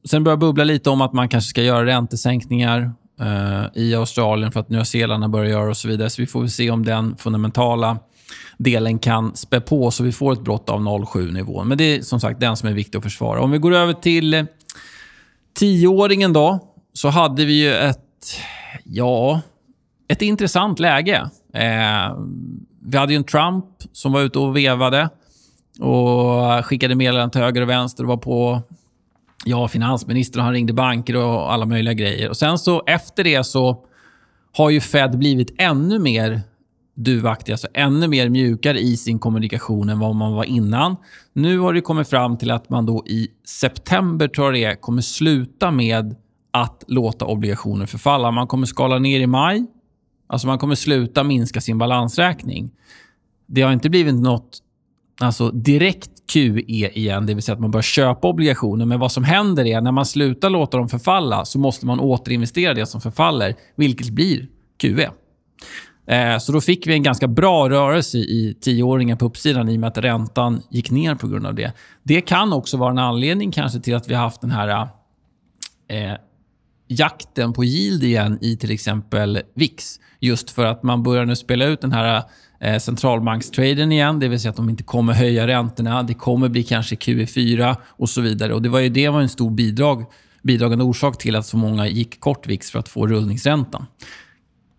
[0.09, 4.59] sen börjar bubbla lite om att man kanske ska göra räntesänkningar eh, i Australien för
[4.59, 6.09] att Nya Zeeland börjar göra och så vidare.
[6.09, 7.99] Så vi får se om den fundamentala
[8.57, 11.67] delen kan spä på så vi får ett brott av 0,7-nivån.
[11.67, 13.41] Men det är som sagt den som är viktig att försvara.
[13.41, 14.43] Om vi går över till eh,
[15.53, 16.59] tioåringen då,
[16.93, 17.99] så hade vi ju ett...
[18.83, 19.41] Ja,
[20.07, 21.29] ett intressant läge.
[21.53, 22.17] Eh,
[22.85, 25.09] vi hade ju en Trump som var ute och vevade
[25.79, 28.61] och skickade meddelanden till höger och vänster och var på
[29.45, 32.29] ja, finansministern och han ringde banker och alla möjliga grejer.
[32.29, 33.85] Och Sen så efter det så
[34.57, 36.41] har ju Fed blivit ännu mer
[36.95, 40.95] duvaktig, alltså ännu mer mjukare i sin kommunikation än vad man var innan.
[41.33, 44.75] Nu har det kommit fram till att man då i september, tror jag det är,
[44.75, 46.15] kommer sluta med
[46.51, 48.31] att låta obligationer förfalla.
[48.31, 49.65] Man kommer skala ner i maj
[50.33, 52.71] Alltså man kommer sluta minska sin balansräkning.
[53.47, 54.59] Det har inte blivit något
[55.21, 56.59] alltså direkt QE
[56.91, 58.85] igen, det vill säga att man börjar köpa obligationer.
[58.85, 62.73] Men vad som händer är när man slutar låta dem förfalla så måste man återinvestera
[62.73, 65.09] det som förfaller, vilket blir QE.
[66.07, 69.79] Eh, så då fick vi en ganska bra rörelse i tioåringen på uppsidan i och
[69.79, 71.73] med att räntan gick ner på grund av det.
[72.03, 74.87] Det kan också vara en anledning kanske till att vi har haft den här
[75.87, 76.13] eh,
[76.99, 79.99] jakten på yield igen i till exempel VIX.
[80.19, 82.23] Just för att man börjar nu spela ut den här
[82.59, 84.19] eh, centralbankstraden igen.
[84.19, 86.03] Det vill säga att de inte kommer höja räntorna.
[86.03, 88.53] Det kommer bli kanske QE4 och så vidare.
[88.53, 90.05] Och Det var ju det var en stor bidrag,
[90.43, 93.85] bidragande orsak till att så många gick kort VIX för att få rullningsräntan.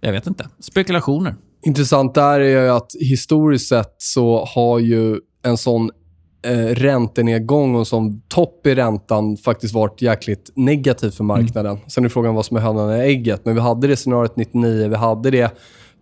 [0.00, 0.48] Jag vet inte.
[0.60, 1.34] Spekulationer.
[1.66, 5.90] Intressant där är att historiskt sett så har ju en sån
[6.44, 11.72] eh, räntenedgång och som topp i räntan faktiskt varit jäkligt negativ för marknaden.
[11.72, 11.88] Mm.
[11.88, 13.44] Sen är frågan vad som är hönan och ägget.
[13.44, 15.50] Men vi hade det scenariot 99, vi hade det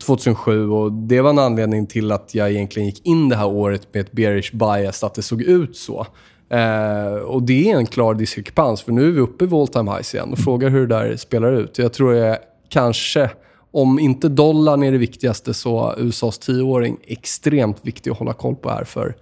[0.06, 3.94] 2007 och det var en anledning till att jag egentligen gick in det här året
[3.94, 6.06] med ett bearish bias, att det såg ut så.
[6.50, 9.90] Eh, och Det är en klar diskrepans, för nu är vi uppe i all time
[9.90, 11.78] highs igen och frågar hur det där spelar ut.
[11.78, 12.38] Jag tror jag
[12.68, 13.30] kanske,
[13.70, 18.70] om inte dollarn är det viktigaste, så USAs tioåring extremt viktig att hålla koll på
[18.70, 19.16] här för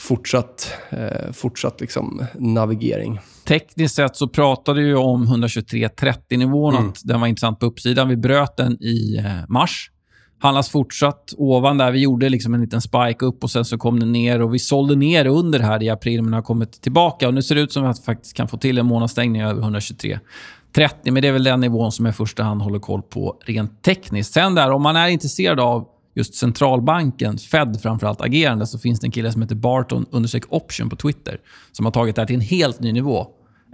[0.00, 3.20] fortsatt, eh, fortsatt liksom navigering.
[3.44, 6.88] Tekniskt sett så pratade vi om 123.30-nivån, mm.
[6.88, 8.08] att den var intressant på uppsidan.
[8.08, 9.90] Vi bröt den i eh, mars.
[10.38, 11.92] Handlas fortsatt ovan där.
[11.92, 14.42] Vi gjorde liksom en liten spike upp och sen så kom den ner.
[14.42, 17.28] och Vi sålde ner under här i april, men har kommit tillbaka.
[17.28, 19.62] Och Nu ser det ut som att vi faktiskt kan få till en månadsstängning över
[19.62, 20.90] 123.30.
[21.04, 23.82] Men det är väl den nivån som jag i första hand håller koll på rent
[23.82, 24.32] tekniskt.
[24.32, 25.86] Sen där, om man är intresserad av
[26.20, 30.90] just centralbanken, Fed framförallt, agerande så finns det en kille som heter Barton undersök option
[30.90, 31.40] på Twitter
[31.72, 33.26] som har tagit det här till en helt ny nivå.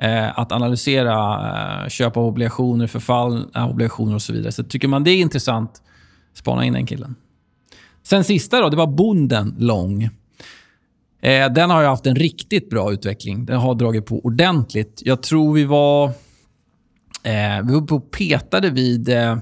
[0.03, 4.53] Eh, att analysera eh, köp av obligationer, förfallna eh, obligationer och så vidare.
[4.53, 5.83] Så tycker man det är intressant,
[6.35, 7.15] spana in den killen.
[8.03, 10.03] Sen sista då, det var bonden lång.
[11.23, 13.47] Eh, den har ju haft en riktigt bra utveckling.
[13.47, 15.03] Den har dragit på ordentligt.
[15.05, 16.05] Jag tror vi var...
[17.23, 19.39] Eh, vi var på petade vid eh,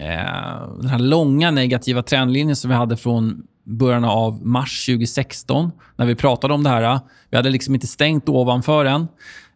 [0.00, 6.06] Eh, den här långa negativa trendlinjen som vi hade från början av mars 2016 när
[6.06, 6.82] vi pratade om det här.
[6.82, 9.00] Eh, vi hade liksom inte stängt ovanför än.
[9.00, 9.06] Eh,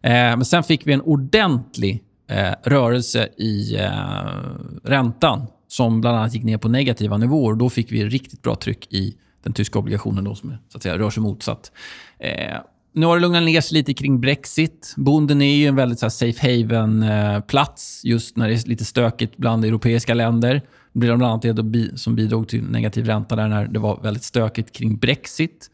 [0.01, 3.89] men sen fick vi en ordentlig eh, rörelse i eh,
[4.83, 7.55] räntan som bland annat gick ner på negativa nivåer.
[7.55, 10.97] Då fick vi riktigt bra tryck i den tyska obligationen då, som så att säga,
[10.97, 11.71] rör sig motsatt
[12.95, 14.93] nu har det lugnat ner sig lite kring Brexit.
[14.97, 18.85] Bonden är ju en väldigt så här, safe haven-plats eh, just när det är lite
[18.85, 20.53] stökigt bland europeiska länder.
[20.93, 24.23] Det blir bland annat det som bidrog till negativ ränta där när det var väldigt
[24.23, 25.69] stökigt kring Brexit.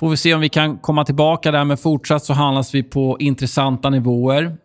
[0.00, 3.16] Får vi se om vi kan komma tillbaka där, men fortsatt så handlas vi på
[3.20, 4.56] intressanta nivåer.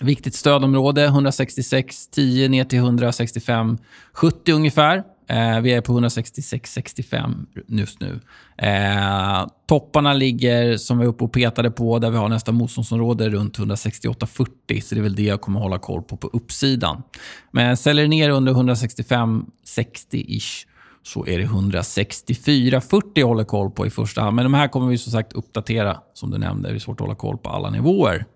[0.00, 5.02] Viktigt stödområde 166,10 ner till 165,70 ungefär.
[5.30, 8.20] Eh, vi är på 166,65 just nu.
[8.56, 13.28] Eh, topparna ligger, som vi är uppe och petade på, där vi har nästa motståndsområde
[13.28, 14.80] runt 168,40.
[14.80, 17.02] Så det är väl det jag kommer hålla koll på på uppsidan.
[17.50, 20.66] Men säljer ner under 165,60-ish
[21.02, 24.36] så är det 164,40 jag håller koll på i första hand.
[24.36, 26.68] Men de här kommer vi som sagt uppdatera, som du nämnde.
[26.68, 28.26] Det är svårt att hålla koll på alla nivåer.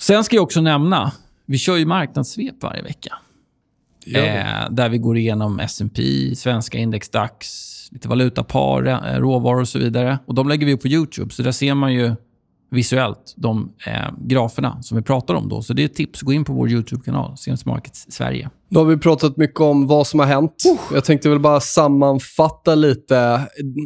[0.00, 1.12] Sen ska jag också nämna,
[1.46, 3.18] vi kör ju marknadssvep varje vecka.
[4.06, 6.02] Eh, där vi går igenom S&P,
[6.36, 7.46] svenska indexdax,
[7.90, 10.18] lite valutapar, eh, råvaror och så vidare.
[10.26, 12.14] Och De lägger vi upp på YouTube, så där ser man ju
[12.72, 15.48] visuellt de eh, graferna som vi pratar om.
[15.48, 15.62] då.
[15.62, 16.22] Så det är ett tips.
[16.22, 18.50] Gå in på vår YouTube-kanal, CMC Markets Sverige.
[18.68, 20.62] Nu har vi pratat mycket om vad som har hänt.
[20.72, 20.94] Uh.
[20.94, 23.40] Jag tänkte väl bara sammanfatta lite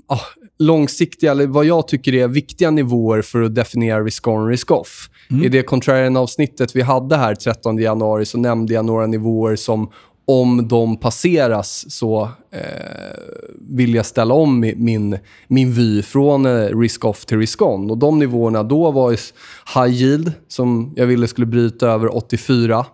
[0.07, 0.21] ah,
[0.59, 5.11] långsiktiga, eller vad jag tycker är viktiga nivåer för att definiera risk-on, risk-off.
[5.31, 5.45] Mm.
[5.45, 9.91] I det contrarian-avsnittet vi hade här 13 januari så nämnde jag några nivåer som
[10.27, 12.61] om de passeras så eh,
[13.61, 15.19] vill jag ställa om min,
[15.49, 17.91] min vy från eh, risk-off till risk-on.
[17.91, 19.11] Och De nivåerna då var
[19.75, 22.87] high yield, som jag ville skulle bryta över 84.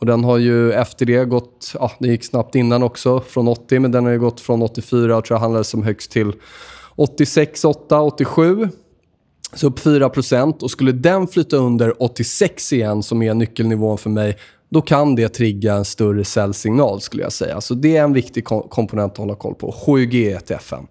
[0.00, 3.80] Och Den har ju efter det gått, ja, det gick snabbt innan också, från 80,
[3.80, 6.32] men den har gått från 84 och tror jag handlades som högst till
[6.96, 8.68] 86, 8, 87.
[9.54, 14.36] Så upp 4% och skulle den flytta under 86 igen, som är nyckelnivån för mig,
[14.70, 17.60] då kan det trigga en större säljsignal skulle jag säga.
[17.60, 19.74] Så det är en viktig komponent att hålla koll på.
[19.86, 20.86] 7G-ETFen.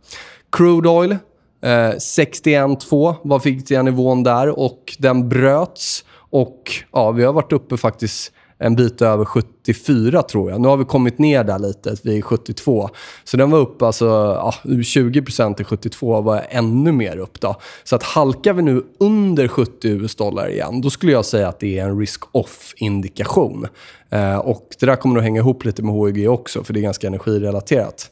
[0.51, 6.05] Crude oil, eh, 61,2 var viktiga nivån där och den bröts.
[6.29, 10.61] Och ja, vi har varit uppe faktiskt en bit över 74 tror jag.
[10.61, 12.89] Nu har vi kommit ner där lite, vi är 72.
[13.23, 17.39] Så den var upp alltså, ja, 20% till 72 var ännu mer upp.
[17.39, 17.55] Då.
[17.83, 21.79] Så att halkar vi nu under 70 US-dollar igen, då skulle jag säga att det
[21.79, 23.67] är en risk-off-indikation.
[24.09, 26.81] Eh, och Det där kommer nog hänga ihop lite med HEG också, för det är
[26.81, 28.11] ganska energirelaterat.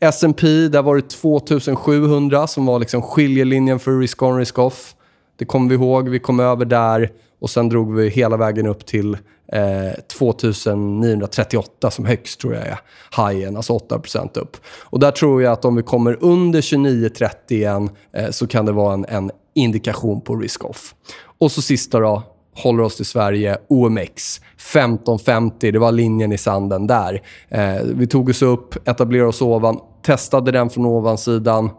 [0.00, 4.94] S&P där var det 2700 som var liksom skiljelinjen för risk-on, risk-off.
[5.38, 6.08] Det kommer vi ihåg.
[6.08, 7.10] Vi kom över där
[7.40, 9.14] och sen drog vi hela vägen upp till
[9.52, 12.78] eh, 2938 som högst tror jag är
[13.26, 14.00] highen, alltså 8
[14.34, 14.56] upp.
[14.82, 18.72] Och där tror jag att om vi kommer under 2930 igen eh, så kan det
[18.72, 20.94] vara en, en indikation på risk-off.
[21.38, 22.22] Och så sista då,
[22.54, 25.70] håller oss till Sverige, OMX 1550.
[25.70, 27.22] Det var linjen i sanden där.
[27.48, 31.70] Eh, vi tog oss upp, etablerade oss ovan, testade den från ovansidan.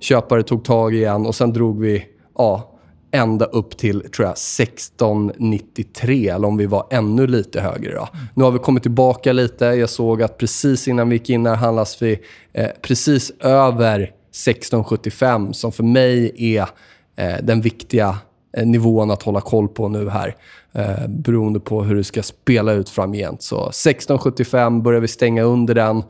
[0.00, 2.04] Köpare tog tag igen och sen drog vi
[2.38, 2.75] ja,
[3.16, 7.92] ända upp till tror jag 1693 eller om vi var ännu lite högre.
[7.92, 8.08] Då.
[8.12, 8.26] Mm.
[8.34, 9.64] Nu har vi kommit tillbaka lite.
[9.64, 12.18] Jag såg att precis innan vi gick in här handlas vi
[12.52, 16.68] eh, precis över 1675 som för mig är
[17.16, 18.18] eh, den viktiga
[18.56, 20.36] eh, nivån att hålla koll på nu här.
[20.72, 23.42] Eh, beroende på hur det ska spela ut framgent.
[23.42, 26.02] Så 1675, börjar vi stänga under den,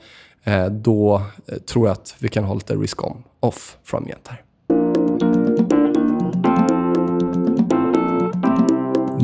[0.45, 4.46] eh, då eh, tror jag att vi kan ha lite risk-on off framgent här.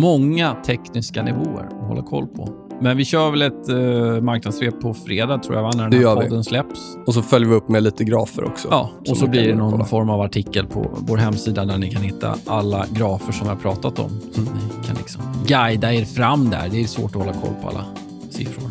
[0.02, 2.48] Många tekniska nivåer att hålla koll på.
[2.80, 5.70] Men vi kör väl ett uh, marknadssvep på fredag, tror jag, va?
[5.76, 6.44] när den här podden vi.
[6.44, 6.96] släpps.
[7.06, 8.68] Och så följer vi upp med lite grafer också.
[8.70, 9.84] Ja, och så blir det någon kolla.
[9.84, 13.60] form av artikel på vår hemsida där ni kan hitta alla grafer som vi har
[13.60, 14.20] pratat om.
[14.32, 14.52] Så mm.
[14.54, 16.68] ni kan liksom guida er fram där.
[16.70, 17.84] Det är svårt att hålla koll på alla
[18.30, 18.70] siffror.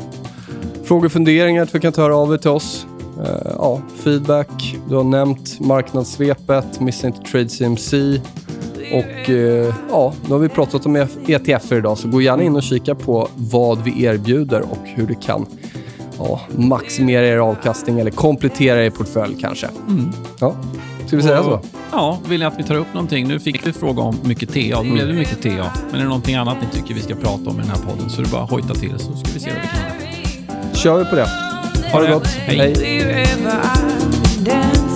[0.84, 2.88] Frågor och funderingar att vi kan ta av er till oss.
[3.20, 3.26] Uh,
[3.58, 4.78] ja, feedback.
[4.90, 8.22] Du har nämnt marknadssvepet, missa inte Trade CMC.
[8.94, 10.96] Och eh, ja, nu har vi pratat om
[11.28, 15.16] ETF idag, så gå gärna in och kika på vad vi erbjuder och hur du
[15.16, 15.46] kan
[16.18, 19.68] ja, maximera er avkastning eller komplettera er portfölj kanske.
[19.88, 20.12] Mm.
[20.40, 20.56] Ja.
[21.08, 21.60] Ska vi säga så?
[21.92, 23.28] Ja, vill ni att vi tar upp någonting?
[23.28, 24.84] Nu fick vi fråga om mycket TA.
[24.84, 25.50] Då blev det mycket TA.
[25.50, 28.10] Men är det någonting annat ni tycker vi ska prata om i den här podden
[28.10, 30.76] så är det bara att hojta till så ska vi se vad vi kan göra.
[30.76, 31.28] kör vi på det.
[31.92, 32.28] Ha det gott.
[32.28, 32.76] Hej.
[34.46, 34.91] Hej.